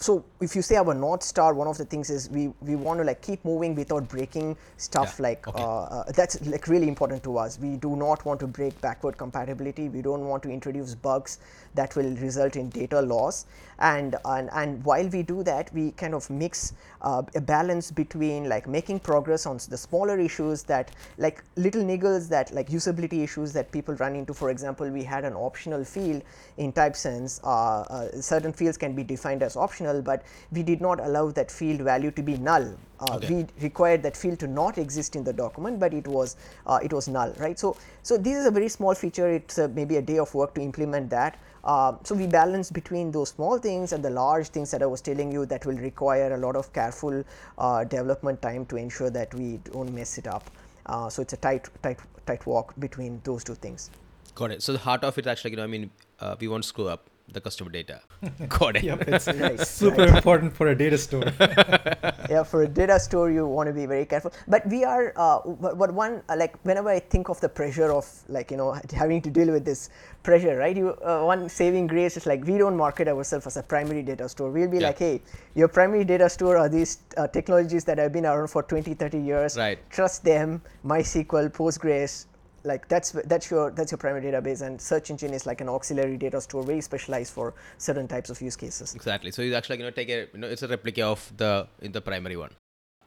[0.01, 2.99] so if you say our north star one of the things is we we want
[2.99, 5.63] to like keep moving without breaking stuff Yeah, like okay.
[5.63, 7.59] uh, uh, that's like really important to us.
[7.59, 9.89] We do not want to break backward compatibility.
[9.89, 11.39] We don't want to introduce bugs
[11.75, 13.45] that will result in data loss
[13.81, 18.47] and and, and while we do that we kind of mix uh, a balance between
[18.47, 23.51] like making progress on the smaller issues that like little niggles that like usability issues
[23.53, 24.33] that people run into.
[24.33, 26.21] For example we had an optional field
[26.57, 30.99] in typesense uh, uh, certain fields can be defined as optional but we did not
[30.99, 32.73] allow that field value to be null.
[32.99, 33.33] Uh, Okay.
[33.33, 36.35] we required that field to not exist in the document but it was
[36.67, 37.57] uh, it was null right?
[37.57, 39.27] So so this is a very small feature.
[39.27, 43.11] It's uh, maybe a day of work to implement that uh, so we balance between
[43.11, 46.33] those small things and the large things that I was telling you that will require
[46.33, 47.23] a lot of careful
[47.57, 50.49] uh, development time to ensure that we don't mess it up.
[50.87, 53.91] Uh, so it's a tight, tight, tight walk between those two things.
[54.33, 54.63] Got it.
[54.63, 57.10] So the heart of it actually, you know, I mean, uh, we won't screw up
[57.33, 58.01] the customer data.
[58.49, 58.83] Got it.
[58.83, 60.15] yep it's Right, super right.
[60.15, 61.23] important for a data store
[62.29, 64.31] yeah, for a data store, you want to be very careful.
[64.47, 67.91] But we are, uh, but, but one, uh, like, whenever I think of the pressure
[67.91, 69.89] of, like, you know, having to deal with this
[70.23, 70.75] pressure, right?
[70.75, 74.27] You, uh, one saving grace is like, we don't market ourselves as a primary data
[74.29, 74.49] store.
[74.51, 74.87] We'll be Yeah.
[74.87, 75.21] like, hey,
[75.55, 79.19] your primary data store are these uh, technologies that have been around for 20, 30
[79.19, 79.57] years.
[79.57, 79.79] Right.
[79.89, 82.25] Trust them, MySQL, Postgres.
[82.63, 86.17] Like that's that's your that's your primary database, and search engine is like an auxiliary
[86.17, 88.93] data store, very specialized for certain types of use cases.
[88.95, 89.31] Exactly.
[89.31, 91.91] So you actually you know take a you know it's a replica of the in
[91.91, 92.51] the primary one.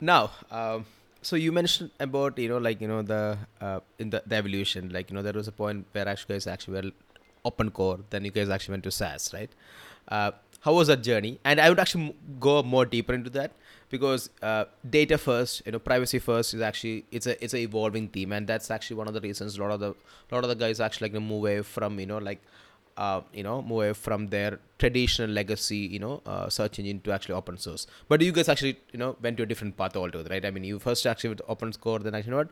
[0.01, 0.87] Now, um,
[1.23, 4.91] so you mentioned about you know like you know the uh, in the, the evolution
[4.91, 6.91] like you know there was a point where actually guys actually were
[7.45, 9.51] open core then you guys actually went to SaaS right?
[10.09, 11.39] Uh, how was that journey?
[11.45, 13.53] And I would actually go more deeper into that
[13.95, 14.65] because uh,
[14.99, 18.47] data first, you know, privacy first is actually it's a it's a evolving theme, and
[18.53, 19.91] that's actually one of the reasons a lot of the
[20.31, 22.41] a lot of the guys actually like to move away from you know like
[22.97, 27.13] uh, you know move away from their traditional legacy you know uh, search engine to
[27.17, 27.87] actually open source.
[28.09, 30.45] But you guys actually you know went to a different path altogether right?
[30.45, 32.51] I mean you first actually with open core then actually you know what?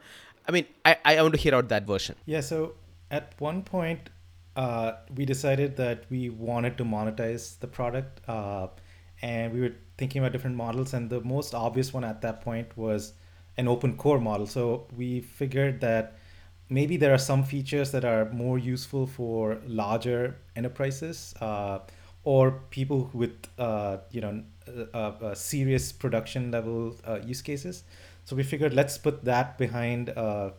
[0.49, 2.17] I mean i i want to hear out that version.
[2.27, 2.75] Yeah, so
[3.13, 4.11] at one point,
[4.57, 8.69] uh, we decided that we wanted to monetize the product, uh,
[9.21, 12.77] and we were thinking about different models, and the most obvious one at that point
[12.77, 13.13] was
[13.57, 14.47] an open core model.
[14.49, 16.17] So we figured that
[16.69, 21.79] maybe there are some features that are more useful for larger enterprises uh,
[22.25, 24.43] or people with uh, you know
[24.93, 27.85] uh, serious production level uh, use cases.
[28.25, 30.51] So we figured let's put that behind uh,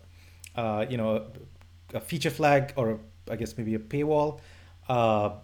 [0.56, 1.28] uh, you know
[1.94, 4.40] a feature flag or I guess maybe a paywall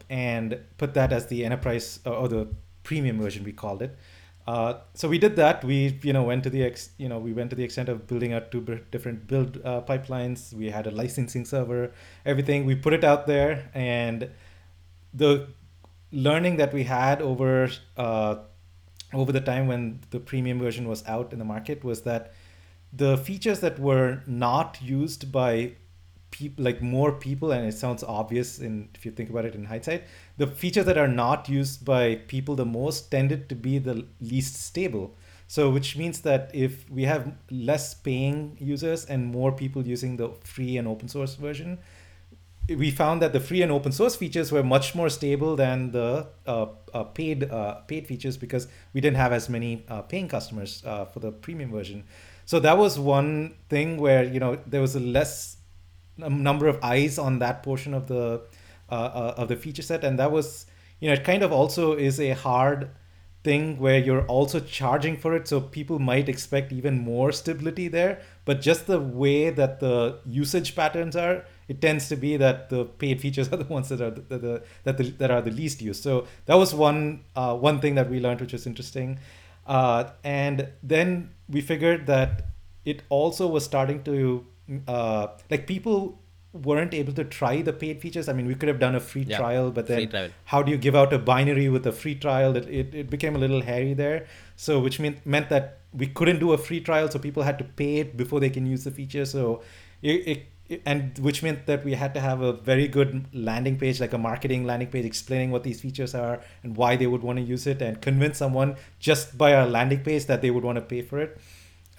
[0.10, 2.48] and put that as the enterprise or the
[2.90, 3.98] premium version we called it.
[4.48, 5.64] Uh, so we did that.
[5.64, 8.08] We you know went to the ex you know we went to the extent of
[8.12, 10.54] building out two different build uh, pipelines.
[10.62, 11.92] We had a licensing server,
[12.26, 12.66] everything.
[12.66, 14.30] We put it out there, and
[15.14, 15.34] the
[16.12, 18.36] learning that we had over uh,
[19.14, 22.34] over the time when the premium version was out in the market was that
[22.92, 25.74] the features that were not used by
[26.32, 29.66] people like more people and it sounds obvious in if you think about it in
[29.66, 30.04] hindsight
[30.38, 34.56] the features that are not used by people the most tended to be the least
[34.56, 35.16] stable
[35.48, 40.30] so which means that if we have less paying users and more people using the
[40.44, 41.80] free and open source version
[42.76, 46.28] we found that the free and open source features were much more stable than the
[46.46, 50.84] uh, uh, paid uh, paid features because we didn't have as many uh, paying customers
[50.86, 52.04] uh, for the premium version.
[52.46, 55.58] So that was one thing where you know there was a less
[56.28, 58.42] number of eyes on that portion of the
[58.90, 60.66] uh, of the feature set, and that was
[61.00, 62.90] you know it kind of also is a hard
[63.42, 68.22] thing where you're also charging for it so people might expect even more stability there
[68.44, 72.84] but just the way that the usage patterns are it tends to be that the
[72.84, 75.82] paid features are the ones that are the, the that the, that are the least
[75.82, 76.04] used.
[76.04, 79.20] So that was one uh, one thing that we learned, which was interesting.
[79.66, 82.48] Uh, and then we figured that
[82.86, 84.46] it also was starting to
[84.88, 86.20] uh, like people
[86.52, 88.28] weren't able to try the paid features.
[88.28, 90.78] I mean, we could have done a free yeah, trial, but then how do you
[90.78, 92.56] give out a binary with a free trial?
[92.56, 94.26] It, it, it became a little hairy there.
[94.56, 97.64] So, which meant, meant that we couldn't do a free trial, so people had to
[97.64, 99.26] pay it before they can use the feature.
[99.26, 99.62] So,
[100.02, 100.48] it, it
[100.86, 104.18] and which meant that we had to have a very good landing page like a
[104.18, 107.66] marketing landing page explaining what these features are and why they would want to use
[107.66, 111.02] it and convince someone just by our landing page that they would want to pay
[111.02, 111.40] for it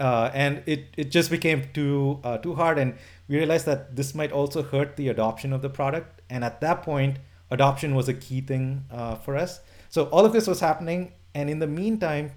[0.01, 2.95] uh, and it, it just became too uh, too hard and
[3.29, 6.83] we realized that this might also hurt the adoption of the product and at that
[6.83, 7.19] point
[7.51, 11.49] adoption was a key thing uh, for us so all of this was happening and
[11.49, 12.33] in the meantime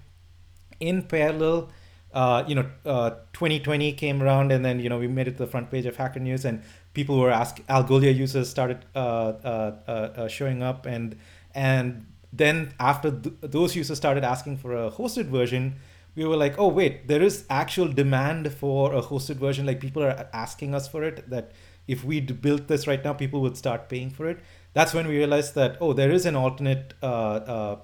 [0.80, 1.70] in parallel
[2.14, 5.38] uh, you know, uh, 2020 came around, and then you know we made it to
[5.38, 6.62] the front page of Hacker News, and
[6.94, 7.64] people were asking.
[7.66, 11.18] Algolia users started uh, uh, uh, uh, showing up, and
[11.54, 15.74] and then after th- those users started asking for a hosted version,
[16.14, 19.66] we were like, oh wait, there is actual demand for a hosted version.
[19.66, 21.28] Like people are asking us for it.
[21.30, 21.52] That
[21.86, 24.38] if we built this right now, people would start paying for it.
[24.72, 26.94] That's when we realized that oh, there is an alternate.
[27.02, 27.76] Uh,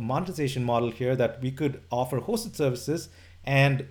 [0.00, 3.08] monetization model here that we could offer hosted services
[3.42, 3.88] and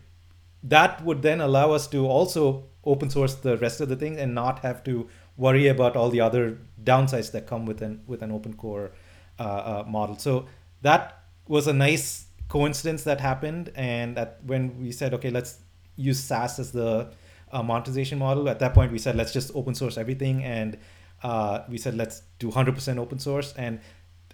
[0.63, 4.33] that would then allow us to also open source the rest of the things and
[4.33, 8.31] not have to worry about all the other downsides that come with an with an
[8.31, 8.91] open core
[9.39, 10.17] uh, uh, model.
[10.17, 10.47] So
[10.81, 15.59] that was a nice coincidence that happened, and that when we said, okay, let's
[15.95, 17.11] use SaaS as the
[17.51, 18.49] uh, monetization model.
[18.49, 20.77] At that point, we said let's just open source everything, and
[21.23, 23.53] uh, we said let's do 100% open source.
[23.57, 23.79] And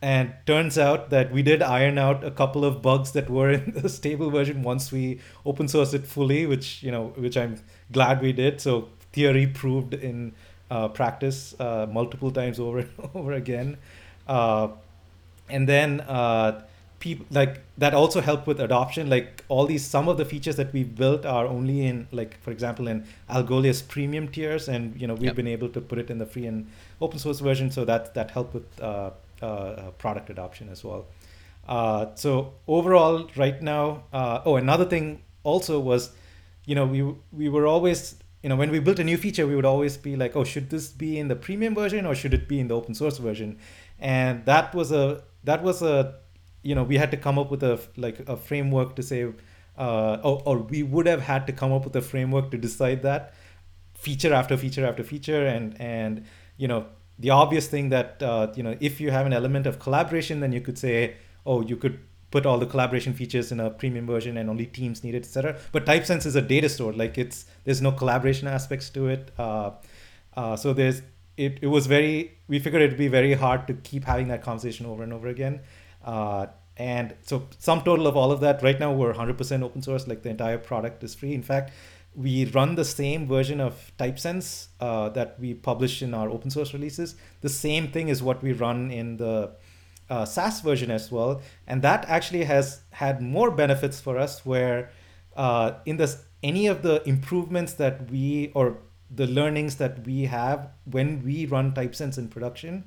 [0.04, 3.71] and turns out that we did iron out a couple of bugs that were in
[3.71, 7.58] the stable version once we open sourced it fully which you know which i'm
[7.89, 10.34] glad we did so theory proved in
[10.69, 13.78] uh, practice uh, multiple times over and over again
[14.28, 14.67] uh,
[15.49, 16.62] and then uh,
[17.04, 20.72] people like that also helped with adoption like all these some of the features that
[20.76, 25.13] we've built are only in like for example in algolia's premium tiers and you know
[25.13, 25.36] we've yep.
[25.36, 26.66] been able to put it in the free and
[27.02, 29.12] open source version so that that helped with uh,
[29.44, 31.06] uh, uh, product adoption as well.
[31.68, 36.12] Uh, so overall, right now, oh, another thing also was,
[36.66, 37.02] you know, we
[37.34, 40.16] we were always you know when we built a new feature we would always be
[40.18, 42.76] like oh should this be in the premium version or should it be in the
[42.76, 43.58] open source version
[44.00, 46.16] and that was a that was a
[46.63, 49.28] you know we had to come up with a like a framework to say
[49.78, 53.02] uh, or, or we would have had to come up with a framework to decide
[53.02, 53.34] that
[53.93, 55.45] feature after feature after feature.
[55.47, 56.26] And and
[56.58, 56.86] you know
[57.19, 60.52] the obvious thing that uh, you know if you have an element of collaboration then
[60.52, 61.99] you could say oh you could
[62.32, 65.56] put all the collaboration features in a premium version and only teams need it etc
[65.71, 66.93] but typesense is a data store.
[66.93, 69.32] Like it's there's no collaboration aspects to it.
[69.38, 69.71] Uh,
[70.36, 71.02] uh, so there's
[71.38, 74.86] it, it was very we figured it'd be very hard to keep having that conversation
[74.86, 75.62] over and over again
[76.04, 80.08] uh, and so some total of all of that right now we're 100% open source
[80.08, 81.72] like the entire product is free in fact
[82.16, 86.74] we run the same version of TypeSense uh, that we publish in our open source
[86.74, 87.16] releases.
[87.42, 89.52] The same thing is what we run in the
[90.10, 94.46] uh, SaaS version as well, and that actually has had more benefits for us.
[94.46, 94.92] Where
[95.36, 98.78] uh, in this any of the improvements that we or
[99.10, 102.84] the learnings that we have when we run TypeSense in production,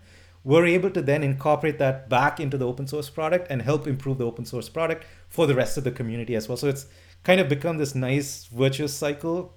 [0.46, 4.18] we're able to then incorporate that back into the open source product and help improve
[4.18, 6.56] the open source product for the rest of the community as well.
[6.56, 6.86] So it's
[7.24, 9.54] kind of become this nice virtuous cycle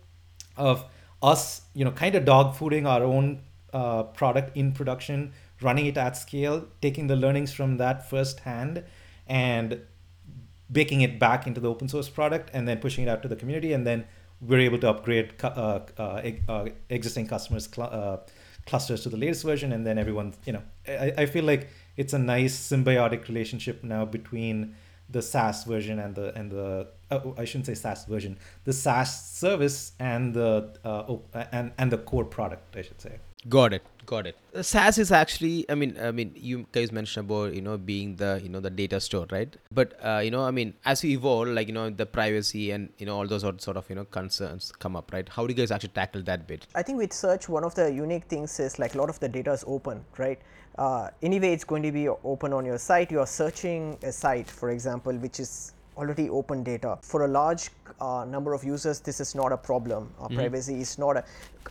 [0.58, 0.86] of
[1.22, 5.96] us, you know, kind of dog fooding our own uh, product in production, running it
[5.96, 8.84] at scale, taking the learnings from that firsthand,
[9.28, 9.82] and
[10.72, 13.36] baking it back into the open source product, and then pushing it out to the
[13.36, 14.06] community, and then
[14.42, 18.18] we're able to upgrade uh, uh, uh, existing customers uh,
[18.70, 22.14] clusters to the latest version, and then everyone, you know, I, I feel like it's
[22.14, 24.76] a nice symbiotic relationship now between
[25.10, 29.12] the SaaS version and the and the uh, I shouldn't say SaaS version, the SaaS
[29.44, 30.52] service and the
[30.86, 33.20] uh, op- and and the core product, I should say.
[33.48, 33.84] Got it.
[34.06, 34.36] Got it.
[34.54, 38.16] Uh, SaaS is actually, I mean, I mean, you guys mentioned about you know being
[38.16, 39.56] the you know the data store, right?
[39.72, 42.90] But uh, you know, I mean, as we evolve, like you know, the privacy and
[42.98, 45.30] you know all those sort sort of you know concerns come up, right?
[45.30, 46.66] How do you guys actually tackle that bit?
[46.76, 49.30] I think with search, one of the unique things is like a lot of the
[49.30, 50.40] data is open, right?
[50.78, 53.12] Uh, anyway, it's going to be open on your site.
[53.12, 56.98] You are searching a site, for example, which is already open data.
[57.02, 57.70] For a large
[58.00, 60.10] uh, number of users, this is not a problem.
[60.20, 60.38] Uh, mm-hmm.
[60.38, 61.24] Privacy is not a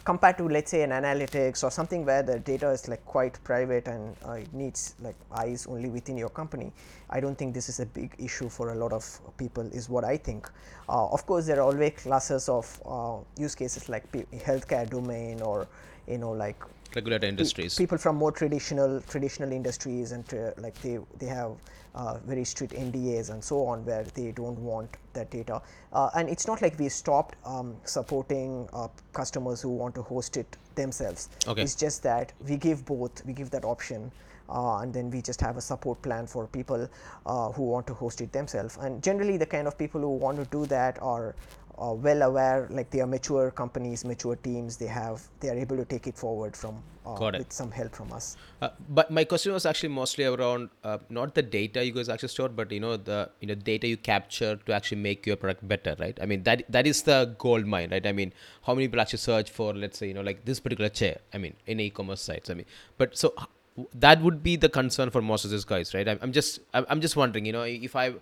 [0.05, 3.89] compared to let's say an analytics or something where the data is like quite private
[3.89, 6.70] and uh, it needs like eyes only within your company.
[7.11, 9.05] I don't think this is a big issue for a lot of
[9.39, 9.68] people.
[9.72, 10.51] Is what I think.
[10.89, 14.11] Uh, of course, there are always classes of uh, use cases like
[14.49, 15.66] healthcare domain or
[16.07, 16.62] you know like
[16.95, 17.74] regulated industries.
[17.74, 21.53] Pe- people from more traditional traditional industries and uh, like they they have
[21.95, 25.61] uh, very strict NDAs and so on where they don't want that data.
[25.93, 30.36] Uh, and it's not like we stopped um, supporting uh, customers who want to host
[30.36, 31.28] it themselves.
[31.47, 31.62] Okay.
[31.62, 33.24] It's just that we give both.
[33.26, 34.11] We give that option.
[34.49, 36.89] Uh, and then we just have a support plan for people
[37.26, 38.78] uh, who want to host it themselves.
[38.80, 41.34] And generally, the kind of people who want to do that are
[41.81, 44.76] uh, well aware, like they are mature companies, mature teams.
[44.76, 48.12] They have they are able to take it forward from uh, with some help from
[48.12, 48.37] us.
[48.61, 52.29] Uh, but my question was actually mostly around uh, not the data you guys actually
[52.29, 55.66] store, but you know the you know data you capture to actually make your product
[55.66, 56.18] better, right?
[56.20, 58.07] I mean that that is the gold mine, right?
[58.07, 60.89] I mean how many people actually search for let's say you know like this particular
[60.89, 61.18] chair?
[61.33, 62.51] I mean in e-commerce sites.
[62.51, 62.66] I mean,
[62.97, 63.35] but so
[63.95, 66.09] that would be the concern for most of these guys, right?
[66.09, 68.14] I'm, I'm just I'm just wondering, you know, if I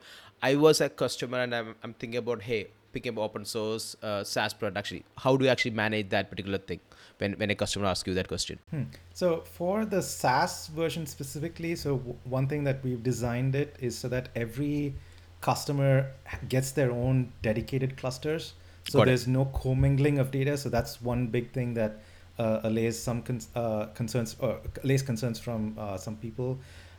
[0.42, 4.24] I was a customer and I'm, I'm thinking about hey picking up open source uh,
[4.24, 5.04] SaaS product actually?
[5.24, 6.80] How do you actually manage that particular thing
[7.18, 8.58] when, when a customer asks you that question?
[8.70, 8.84] Hmm.
[9.14, 13.98] So for the SaaS version specifically, so w- one thing that we've designed it is
[13.98, 14.94] so that every
[15.40, 16.10] customer
[16.48, 18.54] gets their own dedicated clusters.
[18.88, 19.30] So Got there's it.
[19.30, 20.56] no commingling of data.
[20.56, 22.00] So that's one big thing that
[22.38, 26.58] uh, allays some con- uh, concerns or allays concerns from uh, some people.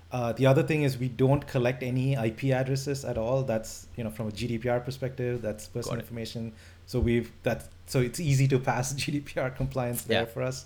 [0.10, 3.44] Uh, the other thing is we don't collect any IP addresses at all.
[3.44, 6.54] That's you know from a GDPR perspective, that's personal information.
[6.86, 10.26] So we've that so it's easy to pass GDPR compliance there yeah.
[10.26, 10.66] for us.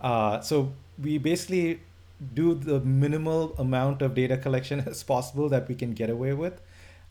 [0.00, 0.72] Uh, so
[1.02, 1.80] we basically
[2.34, 6.60] do the minimal amount of data collection as possible that we can get away with.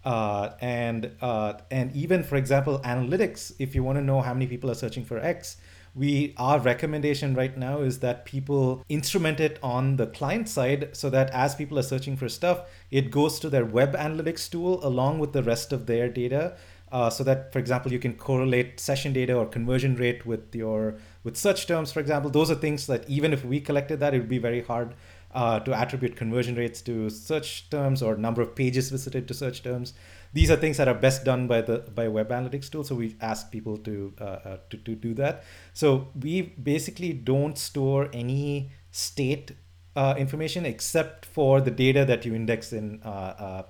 [0.03, 4.47] Uh, and uh, and even for example analytics if you want to know how many
[4.47, 5.57] people are searching for x
[5.93, 11.09] we our recommendation right now is that people instrument it on the client side so
[11.09, 15.19] that as people are searching for stuff it goes to their web analytics tool along
[15.19, 16.55] with the rest of their data
[16.91, 20.95] uh, so that for example you can correlate session data or conversion rate with your
[21.23, 22.29] with search terms for example.
[22.29, 24.93] Those are things that even if we collected that it would be very hard
[25.33, 29.63] uh, to attribute conversion rates to search terms or number of pages visited to search
[29.63, 29.93] terms
[30.33, 32.83] these are things that are best done by the by web analytics tool.
[32.83, 35.43] So we ask people to uh, uh, to, to do that.
[35.73, 39.51] So we basically don't store any state
[39.95, 43.01] uh, information except for the data that you index in.
[43.03, 43.63] Uh, uh,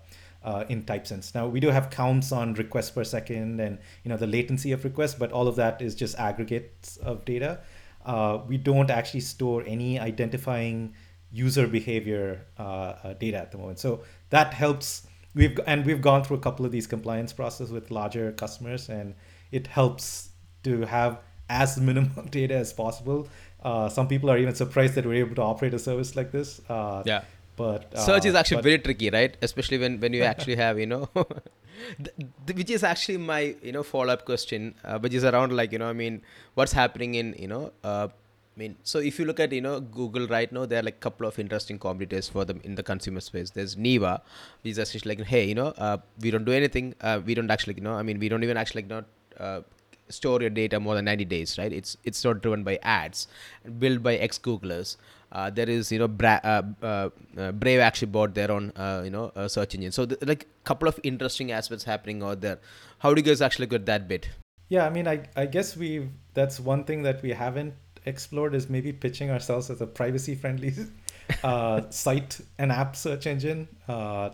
[0.44, 1.36] uh, in TypeSense.
[1.36, 4.84] Now we do have counts on requests per second and you know the latency of
[4.84, 7.60] requests, but all of that is just aggregates of data.
[8.48, 10.96] we don't actually store any identifying
[11.32, 12.44] user behavior
[13.20, 13.78] data at the moment.
[13.78, 14.02] So
[14.32, 18.32] that helps we've and we've gone through a couple of these compliance processes with larger
[18.34, 19.16] customers and
[19.52, 20.30] it helps
[20.64, 21.20] to have
[21.50, 23.28] as minimal data as possible.
[23.64, 26.62] Uh, some people are even surprised that we're able to operate a service like this
[26.68, 27.22] uh, yeah.
[27.56, 29.38] but uh, search is actually but, very tricky right?
[29.42, 31.10] Especially when when you actually have you know
[32.54, 35.90] which is actually my you know follow-up question uh, which is around like you know
[35.90, 36.22] i mean
[36.54, 38.08] what's happening in you know uh,
[38.56, 40.96] I mean, so if you look at you know Google right now, there are like
[40.96, 43.52] a couple of interesting competitors for them in the consumer space.
[43.52, 44.22] There's Neeva,
[44.62, 46.94] which is essentially like, hey, you know, uh, we don't do anything.
[47.00, 49.06] Uh, we don't actually, you know, I mean, we don't even actually, like, not
[49.40, 49.62] uh,
[50.10, 51.72] store your data more than 90 days, right?
[51.72, 53.28] It's it's not driven by ads,
[53.80, 54.98] built by ex Googlers.
[55.32, 58.74] Uh, there is you know Bra- uh, uh, Brave actually bought their own
[59.06, 59.94] you know search engine.
[59.94, 62.60] So th- like a couple of interesting aspects happening out there.
[63.00, 64.30] How do you guys actually get that bit?
[64.68, 67.74] Yeah, I mean, I I guess we that's one thing that we haven't
[68.06, 70.74] explored is maybe pitching ourselves as a privacy friendly
[71.44, 73.68] uh, site and app search engine.
[73.88, 74.32] Uh,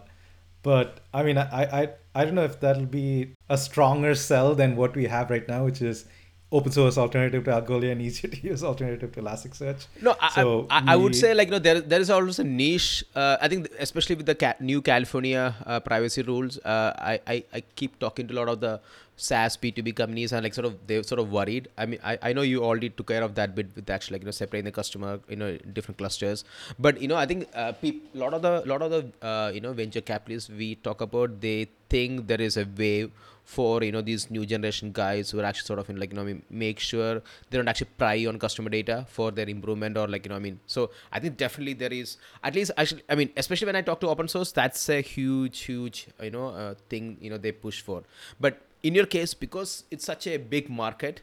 [0.63, 4.75] but I mean, I, I I don't know if that'll be a stronger sell than
[4.75, 6.05] what we have right now, which is
[6.51, 9.87] open source alternative to Algolia and easier to use alternative to Elasticsearch.
[10.01, 12.43] No, so I, I, I, would say like you know there there is always a
[12.43, 13.03] niche.
[13.15, 17.43] Uh, I think especially with the ca- new California uh, privacy rules, uh, I, I
[17.53, 18.79] I keep talking to a lot of the
[19.17, 21.67] SaaS B2B companies and like sort of they're sort of worried.
[21.77, 24.21] I mean, I, I know you already took care of that bit with actually like
[24.21, 26.45] you know separating the customer, you know, different clusters.
[26.79, 29.51] But you know, I think a uh, pe- lot of the lot of the uh,
[29.53, 33.09] you know venture capitalists we talk about they think there is a way
[33.47, 36.17] for you know these new generation guys who are actually sort of in like you
[36.17, 39.97] know I mean make sure they don't actually pry on customer data for their improvement
[39.97, 43.03] or like you know I mean so I think definitely there is at least actually
[43.07, 46.47] I mean especially when I talk to open source that's a huge huge you know
[46.49, 48.03] uh, thing you know they push for.
[48.37, 51.21] But in your case because it's such a big market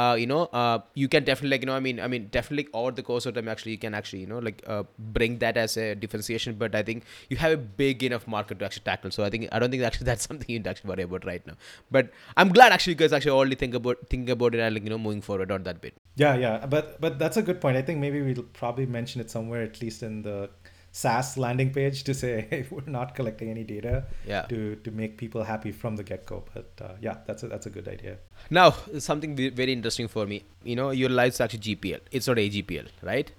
[0.00, 2.66] uh, you know uh, you can definitely like you know i mean i mean definitely
[2.80, 4.82] over the course of time actually you can actually you know like uh,
[5.16, 8.64] bring that as a differentiation but i think you have a big enough market to
[8.66, 9.10] actually tackle.
[9.10, 11.54] So i think i don't think actually that's something you actually worry about right now.
[11.90, 14.84] But i'm glad actually you guys actually already think about think about it and like
[14.84, 15.94] you know moving forward on that bit.
[16.16, 16.66] Yeah yeah.
[16.66, 17.76] But but that's a good point.
[17.76, 20.50] I think maybe we'll probably mention it somewhere at least in the
[20.96, 24.42] SaaS landing page to say hey, we're not collecting any data yeah.
[24.52, 26.42] to, to make people happy from the get go.
[26.54, 28.16] But uh, yeah, that's a, that's a good idea.
[28.48, 30.44] Now, something very interesting for me.
[30.64, 32.00] You know, your live's actually GPL.
[32.10, 33.30] It's not AGPL, right?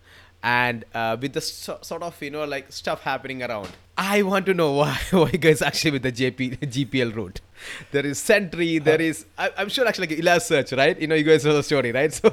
[0.43, 4.45] And uh, with the so, sort of you know like stuff happening around, I want
[4.45, 7.41] to know why why you guys actually with the JP GPL route.
[7.91, 8.77] There is Sentry.
[8.77, 11.01] There is I, am sure actually like Elasticsearch, right?
[11.01, 12.13] You know, you guys know the story, right?
[12.13, 12.29] So.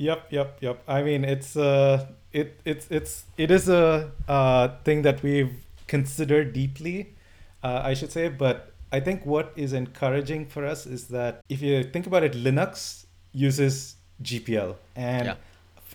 [0.00, 0.82] Yep, yep, yep.
[0.88, 5.54] I mean, it's uh it it's it's it is a uh, thing that we've
[5.86, 7.14] considered deeply,
[7.62, 8.28] uh, I should say.
[8.28, 12.32] But I think what is encouraging for us is that if you think about it,
[12.32, 15.34] Linux uses GPL, and yeah.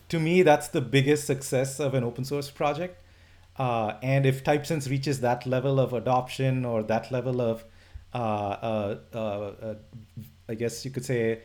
[0.08, 3.02] to me, that's the biggest success of an open source project.
[3.58, 7.64] Uh, and if TypeSense reaches that level of adoption or that level of,
[8.12, 9.74] uh, uh, uh,
[10.46, 11.40] I guess you could say,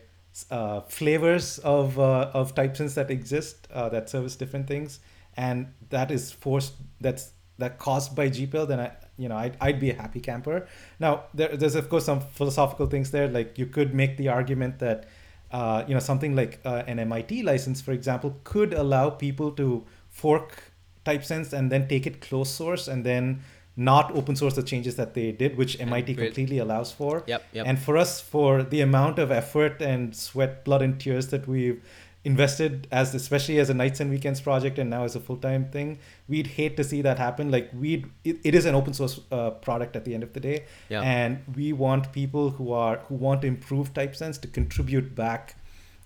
[0.50, 5.00] uh, flavors of uh, of TypeSense that exist uh, that service different things,
[5.36, 9.80] and that is forced that's that caused by GPL, then I you know I'd, I'd
[9.80, 10.66] be a happy camper.
[10.98, 13.28] Now there, there's of course some philosophical things there.
[13.28, 15.08] Like you could make the argument that
[15.50, 19.84] uh, you know something like uh, an MIT license, for example, could allow people to
[20.08, 20.72] fork
[21.04, 23.42] TypeSense and then take it closed source and then
[23.76, 27.24] not open source the changes that they did, which MIT completely allows for.
[27.26, 27.66] Yep, yep.
[27.66, 31.82] And for us, for the amount of effort and sweat, blood, and tears that we've
[32.24, 35.98] invested as especially as a nights and weekends project and now as a full-time thing
[36.28, 39.50] we'd hate to see that happen like we it, it is an open source uh,
[39.50, 41.00] product at the end of the day yeah.
[41.00, 45.56] and we want people who are who want to improve typesense to contribute back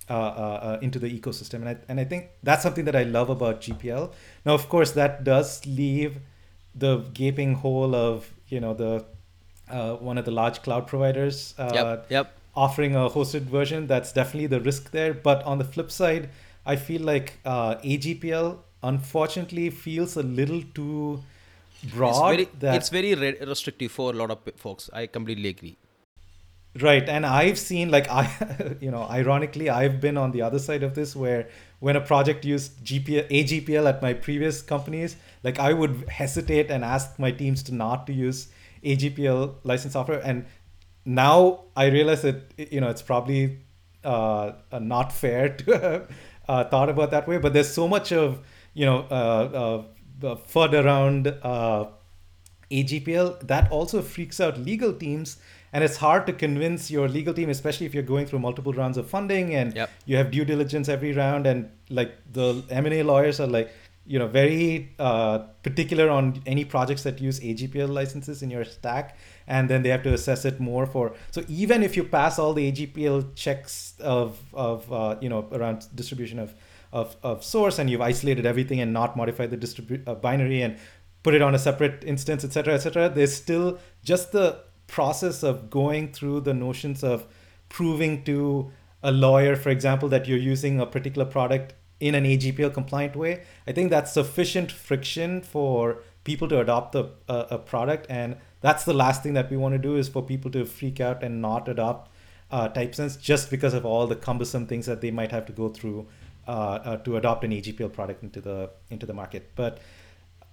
[0.09, 3.03] uh, uh, uh, into the ecosystem and I, and I think that's something that i
[3.03, 4.11] love about gpl
[4.43, 6.19] now of course that does leave
[6.77, 9.05] the gaping hole of you know the
[9.69, 12.37] uh, one of the large cloud providers uh, yep, yep.
[12.55, 13.87] offering a hosted version.
[13.87, 15.13] That's definitely the risk there.
[15.13, 16.29] But on the flip side,
[16.65, 21.21] I feel like uh, AGPL unfortunately feels a little too
[21.93, 22.39] broad.
[22.39, 23.15] It's very, it's very
[23.45, 24.89] restrictive for a lot of folks.
[24.93, 25.77] I completely agree.
[26.81, 30.83] Right, and I've seen like I, you know, ironically, I've been on the other side
[30.83, 31.49] of this where
[31.79, 36.83] when a project used GPL, AGPL at my previous companies, like I would hesitate and
[36.83, 38.49] ask my teams to not to use
[38.83, 40.45] AGPL license software, and
[41.05, 43.59] now I realize that you know it's probably
[44.03, 46.11] uh, not fair to have
[46.47, 47.37] uh, thought about that way.
[47.37, 49.83] But there's so much of you know uh,
[50.21, 51.85] uh, FUD around uh,
[52.69, 55.37] AGPL that also freaks out legal teams
[55.73, 58.97] and it's hard to convince your legal team especially if you're going through multiple rounds
[58.97, 59.89] of funding and yep.
[60.05, 63.71] you have due diligence every round and like the m&a lawyers are like
[64.05, 69.17] you know very uh, particular on any projects that use agpl licenses in your stack
[69.47, 72.53] and then they have to assess it more for so even if you pass all
[72.53, 76.55] the agpl checks of of uh, you know around distribution of
[76.93, 80.77] of, of source and you've isolated everything and not modified the distribu- uh, binary and
[81.21, 84.57] put it on a separate instance etc etc there's still just the
[84.87, 87.27] process of going through the notions of
[87.69, 88.71] proving to
[89.03, 93.43] a lawyer, for example, that you're using a particular product in an AGPL compliant way,
[93.65, 98.05] I think that's sufficient friction for people to adopt the, uh, a product.
[98.09, 100.99] And that's the last thing that we want to do is for people to freak
[100.99, 102.11] out and not adopt
[102.51, 105.69] uh, TypeSense just because of all the cumbersome things that they might have to go
[105.69, 106.07] through
[106.47, 109.51] uh, uh to adopt an AGPL product into the into the market.
[109.55, 109.79] But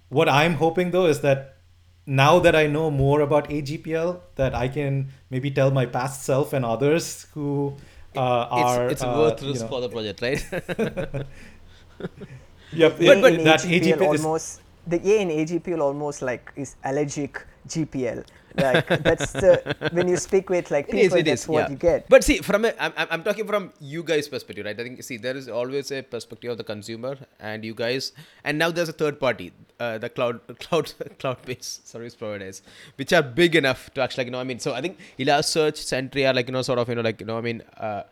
[0.09, 1.54] what I'm hoping though is that
[2.05, 6.53] now that I know more about AGPL, that I can maybe tell my past self
[6.53, 7.75] and others who
[8.15, 9.67] uh, are it's, it's uh, worth risk you know.
[9.67, 10.45] for the project, right?
[12.71, 17.45] yep, but, but that AGPL, AGPL almost the A in AGPL almost like is allergic
[17.67, 18.25] GPL.
[18.57, 21.65] Like that's the when you speak with like people, it is, it that's is, what
[21.65, 21.69] yeah.
[21.69, 22.07] you get.
[22.07, 24.79] But see, from a, I'm, I'm talking from you guys' perspective, right?
[24.79, 28.57] I think see there is always a perspective of the consumer and you guys, and
[28.57, 32.61] now there's a third party, uh, the cloud cloud cloud-based service providers,
[32.95, 35.77] which are big enough to actually, like, you know, I mean, so I think Elasticsearch,
[35.77, 38.03] Sentry are like you know sort of you know like you know I mean, uh,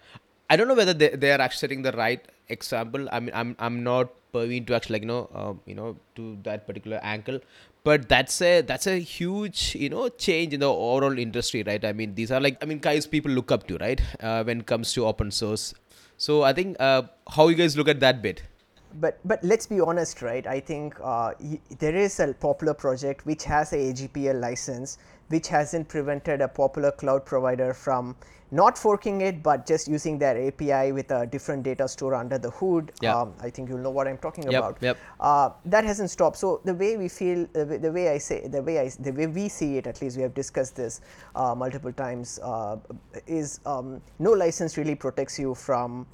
[0.49, 3.07] I don't know whether they they are actually setting the right example.
[3.11, 6.37] I mean, I'm I'm not Perveen to actually like you know uh, you know to
[6.43, 7.39] that particular angle.
[7.83, 11.83] But that's a that's a huge you know change in the overall industry, right?
[11.83, 14.01] I mean these are like I mean guys people look up to, right?
[14.19, 15.73] Uh, when it comes to open source.
[16.17, 18.43] So I think uh, how you guys look at that bit.
[18.99, 20.45] But but let's be honest, right?
[20.45, 24.97] I think uh, y- there is a popular project which has a AGPL license,
[25.29, 28.15] which hasn't prevented a popular cloud provider from
[28.51, 32.51] not forking it, but just using their API with a different data store under the
[32.51, 32.91] hood.
[33.01, 33.15] Yeah.
[33.19, 34.77] Um, I think you'll know what I'm talking Yep, about.
[34.79, 34.97] yep.
[35.19, 36.37] Uh, that hasn't stopped.
[36.37, 39.11] So the way we feel, the way, the way I say, the way I, the
[39.11, 41.01] way we see it, at least we have discussed this
[41.35, 42.77] uh, multiple times, uh,
[43.25, 46.05] is um, no license really protects you from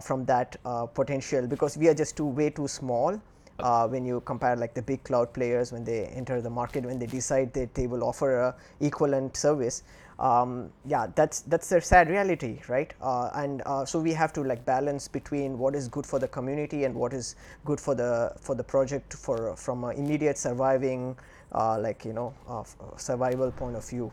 [0.00, 3.20] from that uh, potential because we are just too way too small.
[3.58, 6.98] Uh, when you compare like the big cloud players when they enter the market when
[6.98, 9.82] they decide that they will offer a equivalent service
[10.18, 14.42] um, yeah that's that's their sad reality right uh, and uh, so we have to
[14.42, 17.34] like balance between what is good for the community and what is
[17.64, 21.16] good for the for the project for from an immediate surviving
[21.52, 22.64] uh, like you know uh, uh,
[22.98, 24.12] survival point of view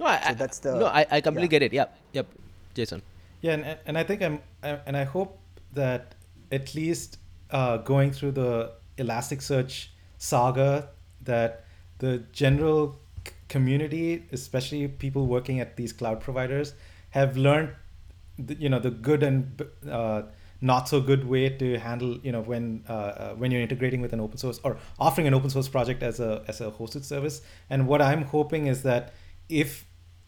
[0.00, 0.86] No, I, So that's the- no.
[0.86, 1.58] I, I completely yeah.
[1.58, 1.72] get it.
[1.72, 2.26] Yep, yep.
[2.74, 3.00] Jason.
[3.42, 5.38] Yeah, and, and I think I'm, and I hope
[5.74, 6.14] that
[6.50, 7.18] at least
[7.50, 9.88] uh, going through the Elasticsearch
[10.18, 10.88] saga,
[11.22, 11.64] that
[11.98, 12.98] the general
[13.48, 16.74] community, especially people working at these cloud providers,
[17.10, 17.70] have learned,
[18.38, 20.22] the, you know, the good and uh,
[20.60, 24.12] not so good way to handle, you know, when uh, uh, when you're integrating with
[24.12, 27.42] an open source or offering an open source project as a as a hosted service.
[27.68, 29.12] And what I'm hoping is that
[29.48, 29.84] if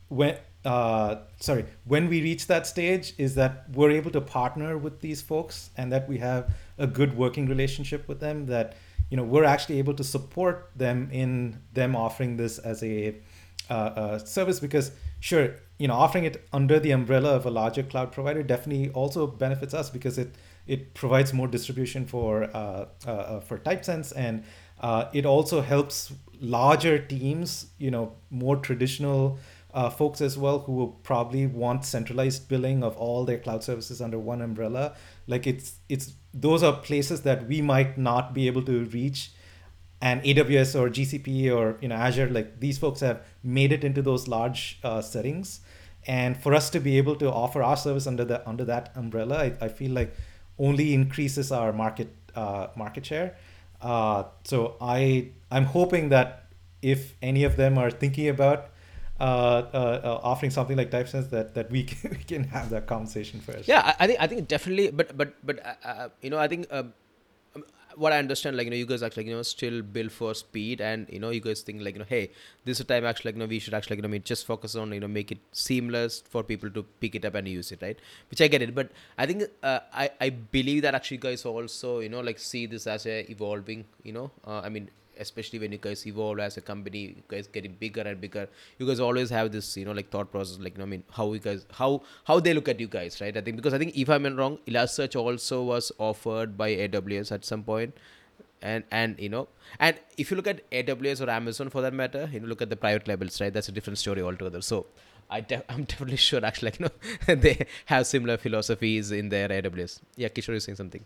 [0.09, 5.01] when uh, sorry when we reach that stage is that we're able to partner with
[5.01, 8.75] these folks and that we have a good working relationship with them that
[9.11, 13.15] you know we're actually able to support them in them offering this as a
[13.71, 17.83] uh, uh, service because sure you know offering it under the umbrella of a larger
[17.83, 20.35] cloud provider definitely also benefits us because it
[20.67, 24.45] it provides more distribution for uh, uh, uh, for TypeSense and
[24.81, 29.39] uh, it also helps larger teams you know more traditional
[29.75, 34.01] uh, folks as well who will probably want centralized billing of all their cloud services
[34.01, 34.95] under one umbrella.
[35.27, 39.33] Like it's it's those are places that we might not be able to reach.
[40.01, 44.03] And aws or gcp or you know azure like these folks have made it into
[44.03, 45.61] those large uh, settings.
[46.07, 49.39] And for us to be able to offer our service under the under that umbrella
[49.39, 50.15] i, I feel like
[50.59, 53.37] only increases our market uh, market share.
[53.81, 56.47] Uh, so i i'm hoping that
[56.83, 58.69] if any of them are thinking about
[59.21, 63.69] offering something like TypeSense, that that we can, we can have that conversation first.
[63.69, 66.49] Yeah, I, I think I think definitely, but but but uh, uh, you know, I
[66.49, 66.93] think um,
[67.55, 67.65] um,
[67.97, 70.81] what I understand, like you know, you guys actually you know still build for speed,
[70.81, 72.31] and you know, you guys think like you know, hey,
[72.65, 74.19] this is a time actually like you know we should actually like, you know I
[74.19, 77.35] mean, just focus on you know make it seamless for people to pick it up
[77.35, 77.99] and use it, right?
[78.31, 82.01] Which I get it, but I think uh, I I believe that actually guys also
[82.01, 85.73] you know like see this as a evolving, you know, uh, I mean especially when
[85.73, 88.49] you guys evolve as a company you guys getting bigger and bigger
[88.79, 91.05] you guys always have this you know like thought process like you know, i mean
[91.11, 93.79] how you guys how how they look at you guys right i think because i
[93.79, 97.95] think if i'm wrong elasticsearch also was offered by aws at some point
[98.63, 99.47] and and you know
[99.79, 102.71] and if you look at aws or amazon for that matter you know look at
[102.71, 104.87] the private labels right that's a different story altogether so
[105.31, 105.39] I
[105.69, 106.87] I'm definitely sure actually like you
[107.29, 110.01] know they have similar philosophies in their AWS.
[110.17, 111.05] Yeah, Kishore is saying something.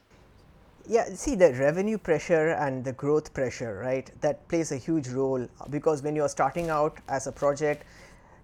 [0.91, 4.11] Yeah, see the revenue pressure and the growth pressure, right?
[4.23, 7.85] That plays a huge role because when you're starting out as a project,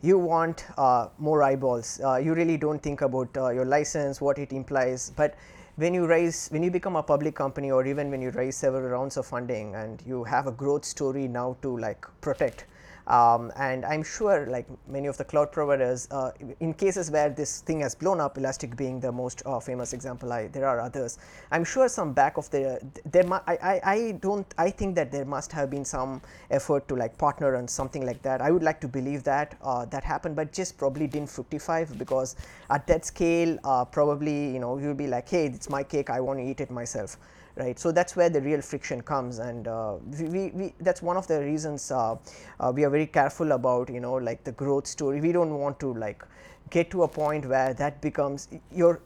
[0.03, 2.03] you want uh, more eyeballs.
[2.05, 5.11] Uh, you really don't think about uh, your license, what it implies.
[5.16, 5.36] But
[5.76, 8.90] when you raise, when you become a public company, or even when you raise several
[8.90, 12.66] rounds of funding, and you have a growth story now to like protect,
[13.07, 16.30] um, and I'm sure like many of the cloud providers, uh,
[16.61, 20.32] in cases where this thing has blown up, Elastic being the most uh, famous example,
[20.32, 21.18] I, there are others.
[21.50, 23.24] I'm sure some back of the there.
[23.46, 24.46] I I don't.
[24.57, 28.22] I think that there must have been some effort to like partner on something like
[28.22, 28.40] that.
[28.40, 32.36] I would like to believe that uh, that happened, but just probably didn't fructify because
[32.70, 36.09] at that scale, uh, probably you know you'll be like, hey, it's my cake.
[36.09, 37.18] I want to eat it myself
[37.57, 37.78] right?
[37.78, 39.38] So that's where the real friction comes.
[39.38, 42.16] And uh, we, we, that's one of the reasons uh,
[42.61, 45.20] uh, we are very careful about you know like the growth story.
[45.20, 46.24] We don't want to like
[46.70, 49.00] get to a point where that becomes you're,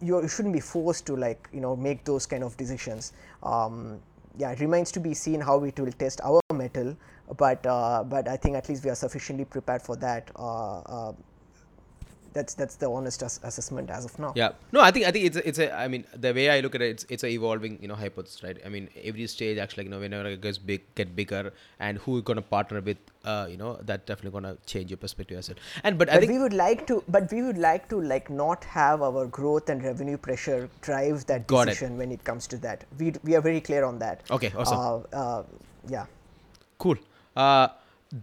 [0.00, 3.12] you shouldn't be forced to like you know make those kind of decisions.
[3.42, 4.00] Um,
[4.38, 6.96] yeah it remains to be seen how it will test our metal
[7.36, 11.12] but uh, but i think at least we are sufficiently prepared for that uh, uh,
[12.32, 14.32] that's that's the honest ass- assessment as of now.
[14.36, 14.52] Yeah.
[14.72, 16.74] No, I think I think it's a, it's a I mean the way I look
[16.74, 18.58] at it, it's it's a evolving you know hypothesis, right?
[18.64, 22.14] I mean every stage actually you know whenever it gets big, get bigger, and who
[22.14, 25.58] you're gonna partner with, uh, you know that definitely gonna change your perspective as well.
[25.84, 28.64] And but, I think we would like to, but we would like to like not
[28.64, 31.66] have our growth and revenue pressure drive that Got it.
[31.70, 32.84] decision when it comes to that.
[32.98, 34.22] We we are very clear on that.
[34.30, 34.78] Okay, awesome.
[34.78, 35.42] Uh, uh,
[35.88, 36.06] yeah.
[36.78, 36.96] cool.
[37.36, 37.68] Uh,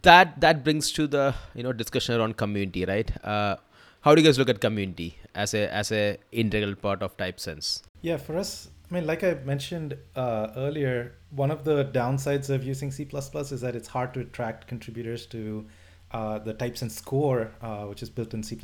[0.04, 3.12] that that brings to the you know discussion around community, right?
[3.24, 3.56] Uh,
[4.02, 7.82] how do you guys look at community as a as a integral part of Typesense?
[8.02, 12.64] Yeah, for us, I mean, like I mentioned uh, earlier, one of the downsides of
[12.64, 15.66] using C++ is that it's hard to attract contributors to
[16.12, 18.58] uh, the Typesense core, uh, which is built in C++.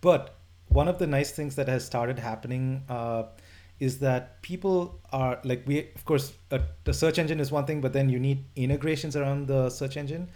[0.00, 0.36] But
[0.68, 3.24] one of the nice things that has started happening uh,
[3.80, 6.32] is that people are like we, of course,
[6.84, 10.30] the search engine is one thing, but then you need integrations around the search engine.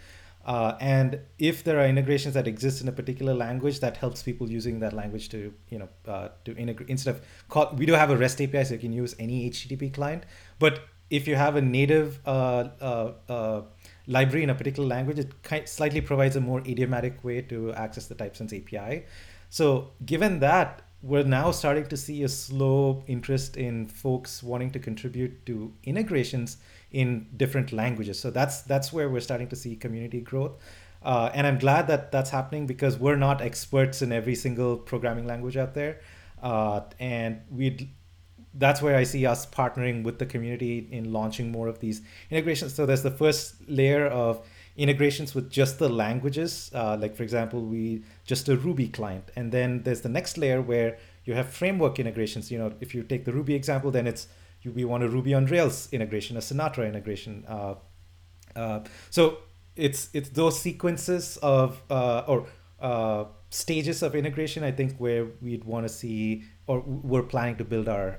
[0.45, 4.49] Uh, and if there are integrations that exist in a particular language, that helps people
[4.49, 7.73] using that language to, you know, uh, to integrate instead of call.
[7.77, 10.23] We do have a REST API, so you can use any HTTP client.
[10.59, 13.61] But if you have a native uh, uh, uh,
[14.07, 18.07] library in a particular language, it kind slightly provides a more idiomatic way to access
[18.07, 19.05] the TypeSense API.
[19.49, 24.79] So given that, we're now starting to see a slow interest in folks wanting to
[24.79, 26.57] contribute to integrations
[26.93, 28.19] in different languages.
[28.19, 30.53] So that's that's where we're starting to see community growth.
[31.03, 35.27] Uh, and I'm glad that that's happening because we're not experts in every single programming
[35.27, 35.99] language out there,
[36.41, 37.89] uh, and we
[38.53, 42.75] that's where I see us partnering with the community in launching more of these integrations.
[42.75, 47.61] So there's the first layer of integrations with just the languages, uh, like for example,
[47.61, 51.99] we just a Ruby client, and then there's the next layer where you have framework
[51.99, 52.51] integrations.
[52.51, 54.27] You know, if you take the Ruby example, then it's
[54.65, 57.45] you, we want a Ruby on Rails integration, a Sinatra integration.
[57.47, 57.75] Uh,
[58.55, 59.39] uh, so
[59.75, 62.47] it's it's those sequences of uh, or
[62.79, 64.63] uh, stages of integration.
[64.63, 68.17] I think where we'd want to see or we're planning to build our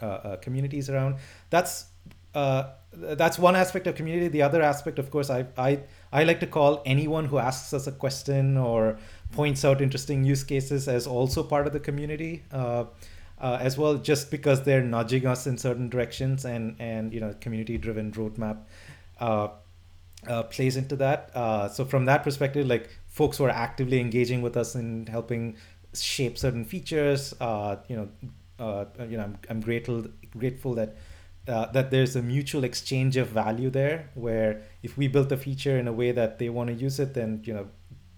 [0.00, 1.16] uh, communities around.
[1.50, 1.86] That's
[2.92, 4.28] that's one aspect of community.
[4.28, 5.80] The other aspect, of course, I I
[6.12, 8.98] I like to call anyone who asks us a question or
[9.32, 12.44] points out interesting use cases as also part of the community.
[13.38, 17.34] Uh, as well, just because they're nudging us in certain directions and and you know
[17.38, 18.60] community driven roadmap
[19.20, 19.48] uh,
[20.28, 21.30] uh, plays into that.
[21.34, 25.56] Uh, so from that perspective, like folks who are actively engaging with us in helping
[25.94, 28.08] shape certain features, uh, you know,
[28.58, 30.96] uh, you know, I'm, I'm grateful grateful that.
[31.48, 35.78] Uh, that there's a mutual exchange of value there where if we built a feature
[35.78, 37.68] in a way that they want to use it then you know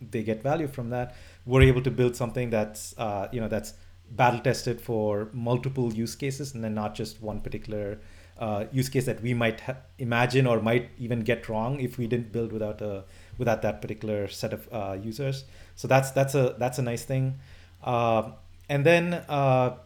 [0.01, 1.15] they get value from that
[1.45, 3.75] we're able to build something that's uh, you know that's
[4.11, 7.99] battle tested for multiple use cases and then not just one particular
[8.39, 12.07] uh, use case that we might ha- imagine or might even get wrong if we
[12.07, 13.05] didn't build without a
[13.37, 15.45] without that particular set of uh, users.
[15.75, 17.39] So that's that's a that's a nice thing.
[17.83, 18.31] Uh,
[18.69, 19.77] and then uh,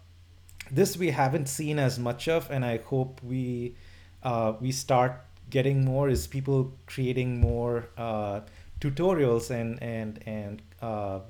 [0.70, 3.76] this we haven't seen as much of, and I hope we
[4.22, 8.40] uh, we start getting more is people creating more uh,
[8.80, 10.62] tutorials and and and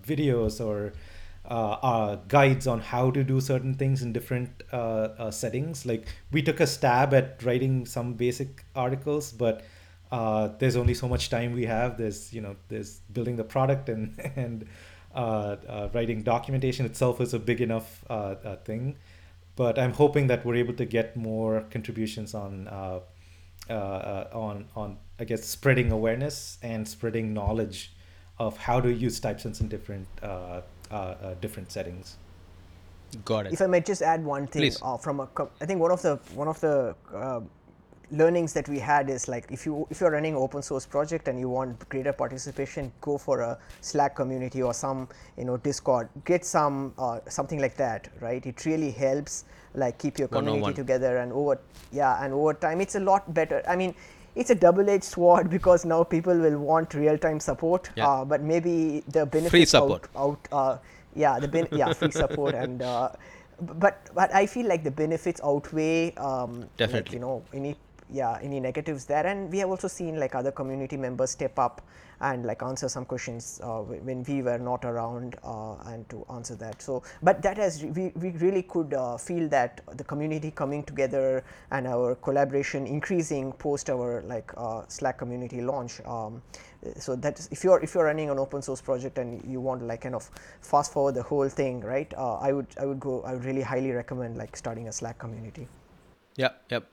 [0.05, 0.93] videos or
[1.45, 4.76] uh, uh, guides on how to do certain things in different uh,
[5.18, 5.84] uh, settings.
[5.84, 9.64] Like we took a stab at writing some basic articles, but
[10.59, 11.99] there's only so much time we have.
[11.99, 14.66] There's you know there's building the product and and
[15.93, 18.05] writing documentation itself is a big enough
[18.64, 18.97] thing.
[19.55, 22.68] But I'm hoping that we're able to get more contributions on
[23.68, 27.93] on on I guess spreading awareness and spreading knowledge
[28.38, 30.62] of how to use TypeSense in different uh,
[30.93, 32.18] uh, uh, different settings.
[33.24, 33.53] Got it.
[33.53, 34.78] If I might just add one thing Please.
[34.82, 37.40] uh, from a, co- I think one of the one of the uh,
[38.11, 41.38] learnings that we had is like if you if you're running open source project and
[41.38, 46.45] you want greater participation, go for a Slack community or some you know Discord, get
[46.45, 48.45] some uh, something like that, right?
[48.47, 50.74] It really helps like keep your community One-on-one.
[50.74, 51.59] together and over
[51.90, 53.62] yeah and over time it's a lot better.
[53.68, 53.95] I mean.
[54.35, 58.09] It's a double-edged sword because now people will want real-time support, Yeah.
[58.09, 60.09] uh, but maybe the benefits free support.
[60.16, 60.78] out, out uh,
[61.14, 63.11] yeah the ben- yeah free support and uh,
[63.61, 67.14] but but I feel like the benefits outweigh um, like, Definitely.
[67.16, 67.76] you know any
[68.11, 71.83] yeah any negatives there and we have also seen like other community members step up
[72.23, 76.55] and like answer some questions uh, when we were not around uh, and to answer
[76.55, 80.83] that so but that has we, we really could uh, feel that the community coming
[80.85, 84.51] together and our collaboration increasing post our like
[84.89, 86.41] slack community launch um,
[86.99, 89.87] so that's if you're if you're running an open source project and you want to
[89.87, 93.23] like kind of fast forward the whole thing right uh, i would i would go
[93.23, 95.68] i would really highly recommend like starting a slack community
[96.37, 96.85] Yep, yep.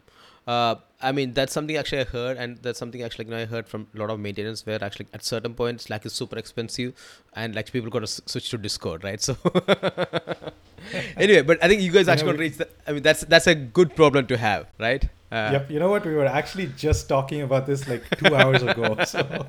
[0.47, 3.45] Uh, I mean that's something actually I heard, and that's something actually you know, I
[3.45, 6.93] heard from a lot of maintenance where actually at certain points Slack is super expensive,
[7.33, 9.21] and like people got to switch to Discord, right?
[9.29, 9.37] So
[11.17, 12.71] anyway, but I think you guys You actually know, reach that.
[12.87, 15.03] I mean that's that's a good problem to have, right?
[15.31, 15.69] Uh, yep.
[15.69, 16.05] You know what?
[16.05, 18.97] We were actually just talking about this like two hours ago.
[19.05, 19.45] So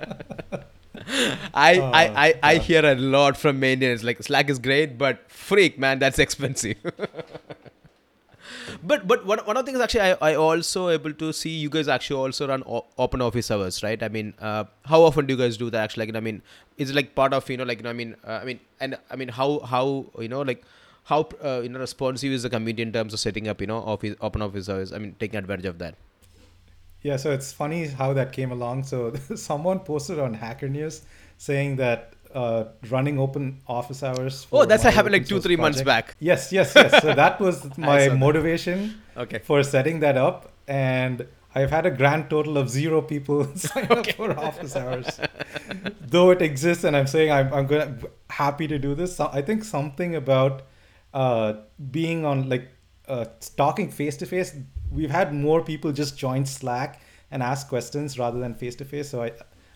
[1.55, 5.31] I, Oh, I, I, I hear a lot from maintenance like Slack is great, but
[5.31, 6.77] freak man, that's expensive.
[8.83, 11.69] But but one, one of the things actually I, I also able to see you
[11.69, 14.03] guys actually also run o- open office hours, right?
[14.03, 15.83] I mean, uh, how often do you guys do that?
[15.85, 16.43] Actually, like I mean,
[16.79, 18.61] is it like part of you know like you know, I mean uh, I mean
[18.81, 20.65] and I mean how how you know like
[21.05, 23.79] how uh, you know responsive is the community in terms of setting up you know
[23.79, 24.93] office open office hours?
[24.93, 25.95] I mean taking advantage of that.
[27.03, 28.85] yeah, so it's funny how that came along.
[28.85, 31.03] So someone posted on Hacker News
[31.39, 34.47] saying that uh, running open office hours.
[34.53, 36.17] Oh, that's happened like two three months back.
[36.21, 37.03] Yes, yes, yes.
[37.03, 39.39] So that was my motivation Okay.
[39.39, 44.07] for setting that up, and I've had a grand total of zero people sign up
[44.13, 45.19] for office hours.
[46.01, 47.97] Though it exists, and I'm saying I'm, I'm gonna
[48.31, 49.17] happy to do this.
[49.17, 50.63] So I think something about
[51.13, 51.55] uh,
[51.91, 52.69] being on like
[53.09, 53.25] uh,
[53.57, 54.55] talking face to face.
[54.91, 57.01] We've had more people just join Slack
[57.31, 59.09] and ask questions rather than face to face.
[59.09, 59.33] So I,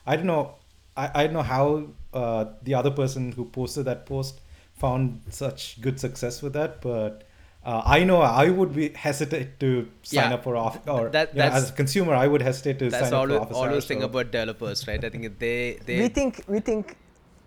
[0.06, 0.56] I don't know.
[0.96, 4.40] I, I don't know how uh, the other person who posted that post
[4.74, 7.24] found such good success with that, but
[7.64, 10.34] uh, I know I would be hesitate to sign Yeah.
[10.34, 13.04] up for off or That- you know, as a consumer I would hesitate to That's
[13.04, 13.86] sign up always for office That's always hours.
[13.86, 15.02] thing so- about developers, right?
[15.04, 16.96] I think they they we think we think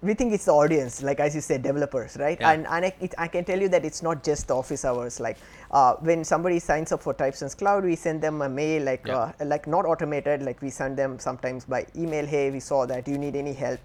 [0.04, 2.52] we think it's the audience like as you said developers right Yeah.
[2.52, 5.20] and and I, it, I can tell you that it's not just the office hours
[5.20, 5.38] like
[5.72, 9.18] uh, when somebody signs up for typesense cloud we send them a mail like Yeah.
[9.42, 13.08] uh, like not automated like we send them sometimes by email hey we saw that
[13.08, 13.80] you need any help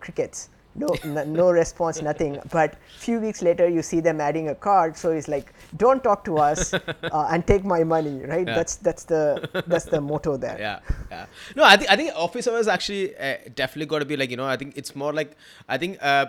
[0.00, 0.88] crickets no
[1.24, 2.38] no response nothing.
[2.50, 4.96] But few weeks later you see them adding a card.
[4.96, 8.46] So it's like don't talk to us uh, and take my money right?
[8.46, 8.54] Yeah.
[8.54, 10.56] that's that's the that's the motto there.
[10.58, 11.26] Yeah yeah.
[11.56, 14.36] No i think i think office hours actually uh, definitely got to be like you
[14.36, 15.36] know i think it's more like
[15.68, 16.26] i think uh,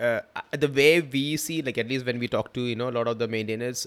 [0.00, 0.20] uh
[0.64, 3.08] the way we see like at least when we talk to you know a lot
[3.08, 3.86] of the maintainers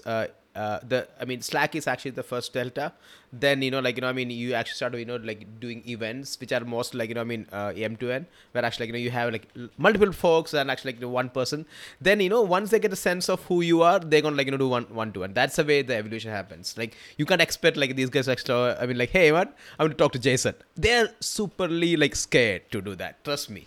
[0.56, 2.92] uh uh, the I mean Slack is actually the first delta.
[3.32, 5.82] Then you know like you know I mean you actually start you know like doing
[5.94, 8.86] events which are most like you know I mean uh, M to N where actually
[8.86, 11.66] like, you know you have like multiple folks and actually like you know, one person.
[12.00, 14.46] Then you know once they get a sense of who you are, they're gonna like
[14.46, 15.34] you know do one one to one.
[15.34, 16.74] That's the way the evolution happens.
[16.78, 18.76] Like you can't expect like these guys actually.
[18.80, 19.48] I mean like hey man,
[19.78, 20.54] I'm gonna talk to Jason.
[20.76, 23.22] They're superly like scared to do that.
[23.24, 23.66] Trust me.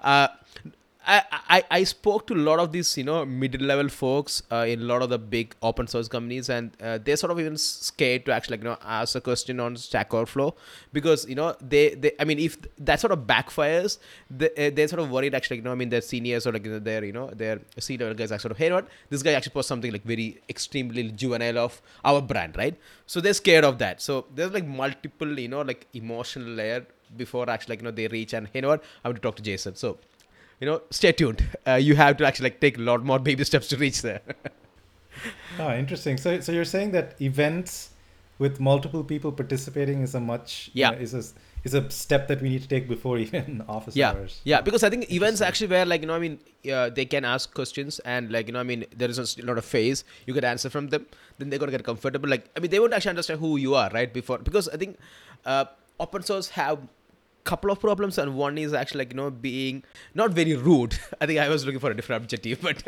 [0.00, 0.28] Uh,
[1.10, 4.66] I, I, I spoke to a lot of these you know middle level folks uh,
[4.68, 7.56] in a lot of the big open source companies and uh, they're sort of even
[7.56, 10.54] scared to actually like, you know ask a question on Stack Overflow
[10.92, 13.96] because you know they, they I mean if that sort of backfires
[14.30, 16.66] they, uh, they're sort of worried actually you know I mean their seniors or like
[16.66, 18.86] you know, their you know their level guys are sort of hey what?
[19.08, 22.76] This guy actually posts something like very extremely juvenile of our brand right?
[23.06, 24.02] So they're scared of that.
[24.02, 26.84] So there's like multiple you know like emotional layer
[27.16, 28.84] before actually like you know they reach and hey you know what?
[29.02, 29.74] I want to talk to Jason.
[29.74, 29.96] So
[30.60, 31.44] you know, stay tuned.
[31.66, 34.20] Uh, you have to actually like take a lot more baby steps to reach there.
[35.58, 36.16] Oh, interesting.
[36.16, 37.90] So, so you're saying that events
[38.38, 40.90] with multiple people participating is a much you Yeah.
[40.90, 41.22] know, is a
[41.64, 44.40] is a step that we need to take before even office yeah, hours.
[44.44, 44.60] yeah.
[44.60, 46.38] Because I think events actually where like you know I mean
[46.72, 49.58] uh, they can ask questions and like you know I mean there is a lot
[49.58, 51.06] of phase you get answer from them.
[51.38, 52.28] Then they're gonna get comfortable.
[52.28, 54.98] Like I mean they won't actually understand who you are right before because I think
[55.44, 55.64] uh,
[55.98, 56.78] open source have
[57.50, 59.82] couple of problems and one is actually like you know being
[60.14, 60.98] not very rude.
[61.20, 62.82] I think i was looking for a different adjective but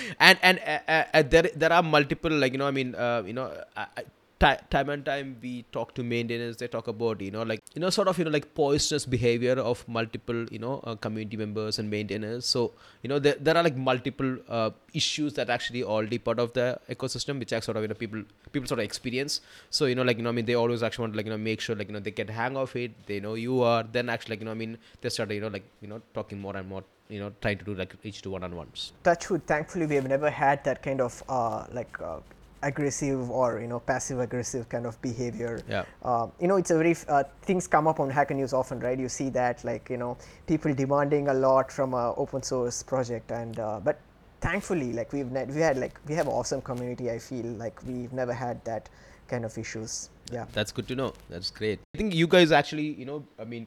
[0.28, 3.22] and and uh, uh, uh, there there are multiple like you know i mean uh,
[3.26, 3.46] you know
[3.76, 4.04] ti-
[4.42, 7.90] time and time we talk to maintainers they talk about you know like you know
[7.90, 11.88] sort of you know like poisonous behavior of multiple you know uh, community members and
[11.88, 12.72] maintainers so
[13.02, 16.78] you know there, there are like multiple uh, issues that actually already part of the
[16.90, 18.22] ecosystem which sort of you know people
[18.52, 19.40] people sort of experience
[19.70, 21.32] so you know like you know i mean they always actually want to like you
[21.32, 23.84] know make sure like you know they get hang of it they know you are
[23.84, 26.40] then actually like you know i mean they start you know like you know talking
[26.40, 29.94] more and more you know trying to do like each to one-on-ones touchwood thankfully we
[29.94, 32.18] have never had that kind of uh, like uh,
[32.62, 35.84] aggressive or you know passive aggressive kind of behavior Yeah.
[36.04, 38.98] uh, you know it's a very uh, things come up on hacker news often right
[38.98, 43.30] you see that like you know people demanding a lot from a open source project
[43.32, 43.98] and uh, but
[44.40, 48.12] thankfully like we've ne- we had like we have awesome community i feel like we've
[48.12, 48.88] never had that
[49.28, 51.12] kind of issues yeah That's good to know.
[51.30, 51.78] That's great.
[51.94, 53.66] I think you guys actually, you know, I mean,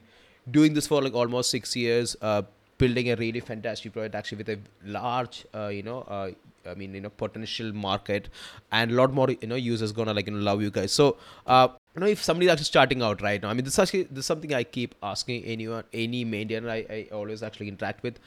[0.50, 2.42] doing this for like almost six years, uh,
[2.78, 6.30] building a really fantastic project actually with a large, uh, you know, uh,
[6.66, 8.28] I mean, you know, potential market
[8.72, 10.92] and a lot more, you know, users gonna like, you know, love you guys.
[10.92, 13.78] So, uh, you know, if somebody's actually starting out right now, I mean, this is
[13.78, 18.02] actually, this is something I keep asking anyone, any maintainer I, I always actually interact
[18.02, 18.18] with.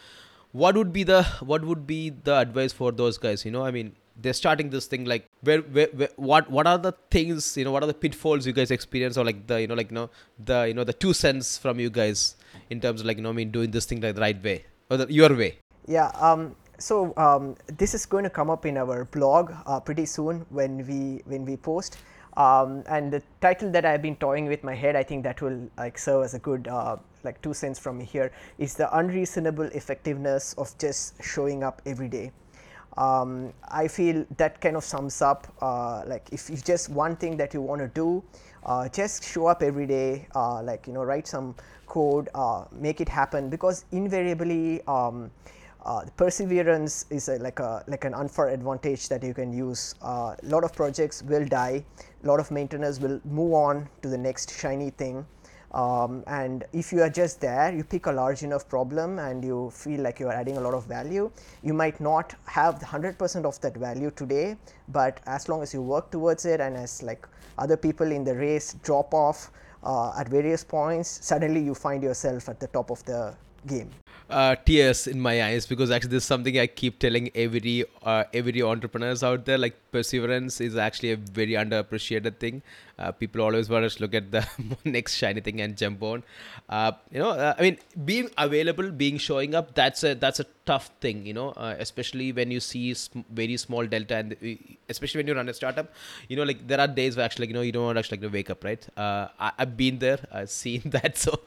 [0.51, 3.45] What would be the, what would be the advice for those guys?
[3.45, 6.77] You know, I mean, they're starting this thing like where, where, where what what are
[6.77, 9.67] the things you know what are the pitfalls you guys experience or like the you
[9.67, 10.09] know like you know
[10.43, 12.35] the you know the two cents from you guys
[12.69, 14.65] in terms of like you know I mean doing this thing like the right way
[14.89, 15.59] or the, your way
[15.89, 16.11] Yeah.
[16.13, 20.45] Um, so um, this is going to come up in our blog uh, pretty soon
[20.49, 21.97] when we when we post.
[22.37, 25.69] Um, and the title that I've been toying with my head, I think that will
[25.77, 29.65] like serve as a good uh, like two cents from me here is the unreasonable
[29.65, 32.31] effectiveness of just showing up every day.
[32.97, 37.37] Um, I feel that kind of sums up uh, like if it's just one thing
[37.37, 38.23] that you want to do,
[38.65, 41.55] uh, just show up every day, uh, like you know, write some
[41.87, 44.81] code, uh, make it happen because invariably.
[44.87, 45.31] Um,
[45.85, 49.95] uh, perseverance is a, like a like an unfair advantage that you can use.
[50.01, 51.83] A lot of projects will die.
[52.23, 55.25] A lot of maintainers will move on to the next shiny thing.
[55.71, 59.69] Um, and if you are just there, you pick a large enough problem and you
[59.69, 61.31] feel like you are adding a lot of value.
[61.61, 64.57] You might not have 100% of that value today,
[64.87, 67.27] but as long as you work towards it and as like
[67.59, 69.51] other people in the race drop off
[69.83, 73.35] uh, at various points, suddenly you find yourself at the top of the
[73.67, 73.91] game
[74.29, 78.23] uh, tears in my eyes because actually this is something I keep telling every uh,
[78.33, 79.57] every entrepreneurs out there.
[79.57, 82.61] Like perseverance is actually a very underappreciated thing.
[82.97, 84.45] Uh, people always want to look at the
[84.85, 86.23] next shiny thing and jump on.
[86.67, 90.45] Uh, you know, uh, I mean, being available, being showing up, that's a that's a
[90.65, 91.25] tough thing.
[91.25, 94.35] You know, uh, especially when you see sm- very small delta, and
[94.89, 95.91] especially when you run a startup.
[96.27, 98.19] You know, like there are days where actually, you know, you don't want to actually
[98.19, 98.85] like, wake up, right?
[98.97, 101.17] I- have been there, I've seen that.
[101.17, 101.39] So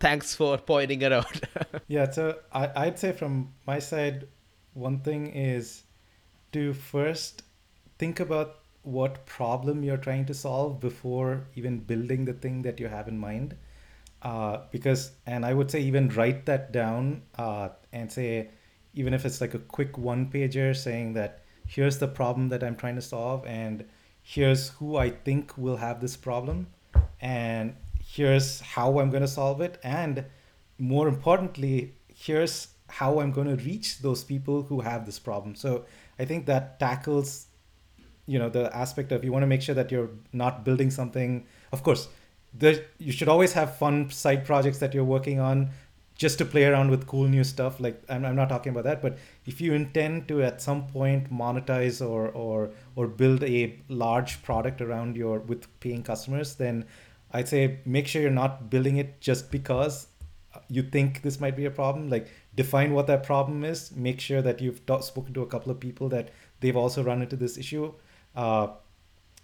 [0.00, 1.40] thanks for pointing it out.
[1.88, 4.28] yeah, so I, I'd say from my side,
[4.74, 5.84] one thing is
[6.52, 7.42] to first
[7.98, 12.86] think about what problem you're trying to solve before even building the thing that you
[12.88, 13.56] have in mind.
[14.22, 18.50] Uh, because, and I would say even write that down uh, and say,
[18.94, 22.76] even if it's like a quick one pager saying that here's the problem that I'm
[22.76, 23.84] trying to solve and
[24.22, 26.68] here's who I think will have this problem.
[27.20, 27.74] And
[28.16, 30.24] here's how I'm going to solve it, and
[30.78, 35.54] more importantly, here's how I'm going to reach those people who have this problem.
[35.54, 35.84] So
[36.18, 37.46] I think that tackles,
[38.26, 41.46] you know, the aspect of you want to make sure that you're not building something.
[41.72, 42.08] Of course,
[42.54, 45.70] there, you should always have fun side projects that you're working on
[46.16, 49.02] just to play around with cool new stuff like I'm, I'm not talking about that
[49.02, 54.42] but if you intend to at some point monetize or or or build a large
[54.42, 56.86] product around your with paying customers then
[57.32, 60.08] I'd say make sure you're not building it just because
[60.68, 62.08] you think this might be a problem.
[62.08, 63.94] Like define what that problem is.
[63.94, 67.36] Make sure that you've spoken to a couple of people that they've also run into
[67.36, 67.92] this issue,
[68.34, 68.68] uh,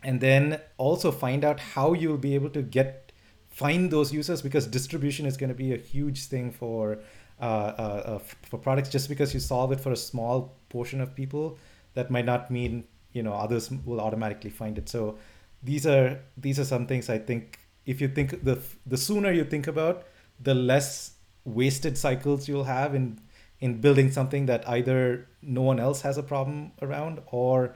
[0.03, 3.13] and then also find out how you'll be able to get
[3.51, 6.99] find those users because distribution is going to be a huge thing for
[7.41, 8.89] uh, uh, uh for products.
[8.89, 11.59] Just because you solve it for a small portion of people,
[11.95, 14.89] that might not mean you know others will automatically find it.
[14.89, 15.19] So
[15.63, 19.45] these are these are some things I think if you think the the sooner you
[19.45, 20.05] think about,
[20.41, 21.13] the less
[21.45, 23.19] wasted cycles you'll have in
[23.61, 27.75] in building something that either no one else has a problem around or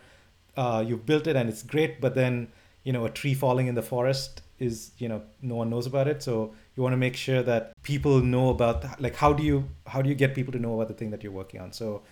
[0.56, 2.48] uh, you've built it and it's great, but then
[2.82, 6.08] you know a tree falling in the forest is you know no one knows about
[6.08, 6.22] it.
[6.22, 10.02] So you want to make sure that people know about like how do you how
[10.02, 11.72] do you get people to know about the thing that you're working on.
[11.72, 12.02] So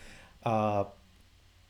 [0.45, 0.84] uh,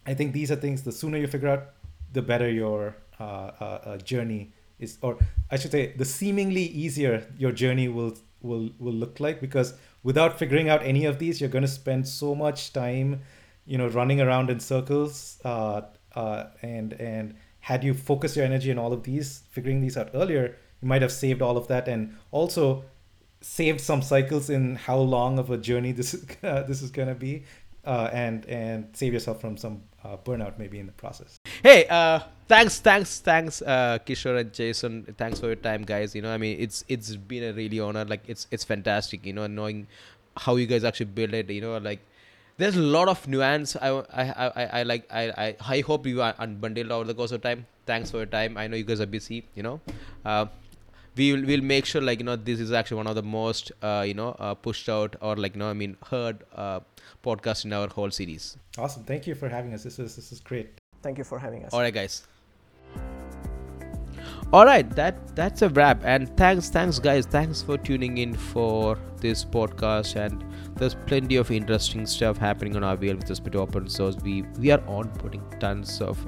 [0.06, 0.82] I think these are things.
[0.82, 1.70] The sooner you figure out,
[2.12, 5.16] the better your uh, uh, uh journey is or
[5.50, 10.38] i should say the seemingly easier your journey will will will look like because without
[10.38, 13.20] figuring out any of these you're going to spend so much time
[13.66, 15.80] you know running around in circles uh,
[16.14, 20.10] uh, and and had you focused your energy on all of these figuring these out
[20.14, 22.84] earlier you might have saved all of that and also
[23.40, 27.08] saved some cycles in how long of a journey this is uh, this is going
[27.08, 27.44] to be
[27.84, 31.38] uh, and and save yourself from some uh, burnout maybe in the process.
[31.62, 35.14] Hey, uh, thanks, thanks, thanks, uh, Kishore and Jason.
[35.16, 36.14] Thanks for your time, guys.
[36.14, 38.04] You know, I mean, it's it's been a really honor.
[38.04, 39.24] Like, it's it's fantastic.
[39.24, 39.86] You know, knowing
[40.36, 41.50] how you guys actually build it.
[41.50, 42.00] You know, like
[42.56, 43.76] there's a lot of nuance.
[43.76, 47.32] I I I, I like I, I I hope you are unbundled over the course
[47.32, 47.66] of time.
[47.86, 48.56] Thanks for your time.
[48.56, 49.46] I know you guys are busy.
[49.54, 49.80] You know.
[50.24, 50.46] Uh,
[51.16, 53.72] we will we'll make sure like you know this is actually one of the most
[53.82, 56.80] uh, you know uh, pushed out or like you know I mean heard uh,
[57.22, 58.56] podcast in our whole series.
[58.78, 59.04] Awesome!
[59.04, 59.82] Thank you for having us.
[59.84, 60.80] This is this is great.
[61.02, 61.72] Thank you for having us.
[61.72, 62.26] All right, guys.
[64.52, 66.02] All right, that that's a wrap.
[66.04, 67.26] And thanks, thanks, guys.
[67.26, 70.16] Thanks for tuning in for this podcast.
[70.16, 70.44] And
[70.76, 74.16] there's plenty of interesting stuff happening on Aviyel with respect to open source.
[74.22, 76.24] We we are onboarding tons of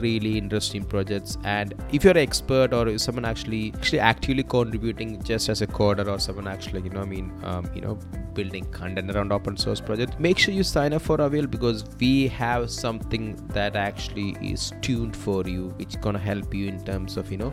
[0.00, 1.38] really interesting projects.
[1.44, 6.06] And if you're an expert or someone actually actually actively contributing just as a coder
[6.12, 7.98] or someone actually you know i mean um, you know
[8.34, 12.28] building content around open source project make sure you sign up for Aviyel because we
[12.28, 17.30] have something that actually is tuned for you which gonna help you in terms of
[17.30, 17.52] you know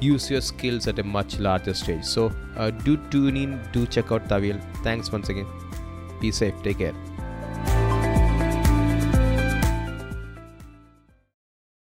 [0.00, 2.04] use your skills at a much larger stage.
[2.04, 4.60] So uh, do tune in do check out Aviyel.
[4.82, 5.46] Thanks once again.
[6.20, 6.54] Be safe.
[6.62, 7.13] Take care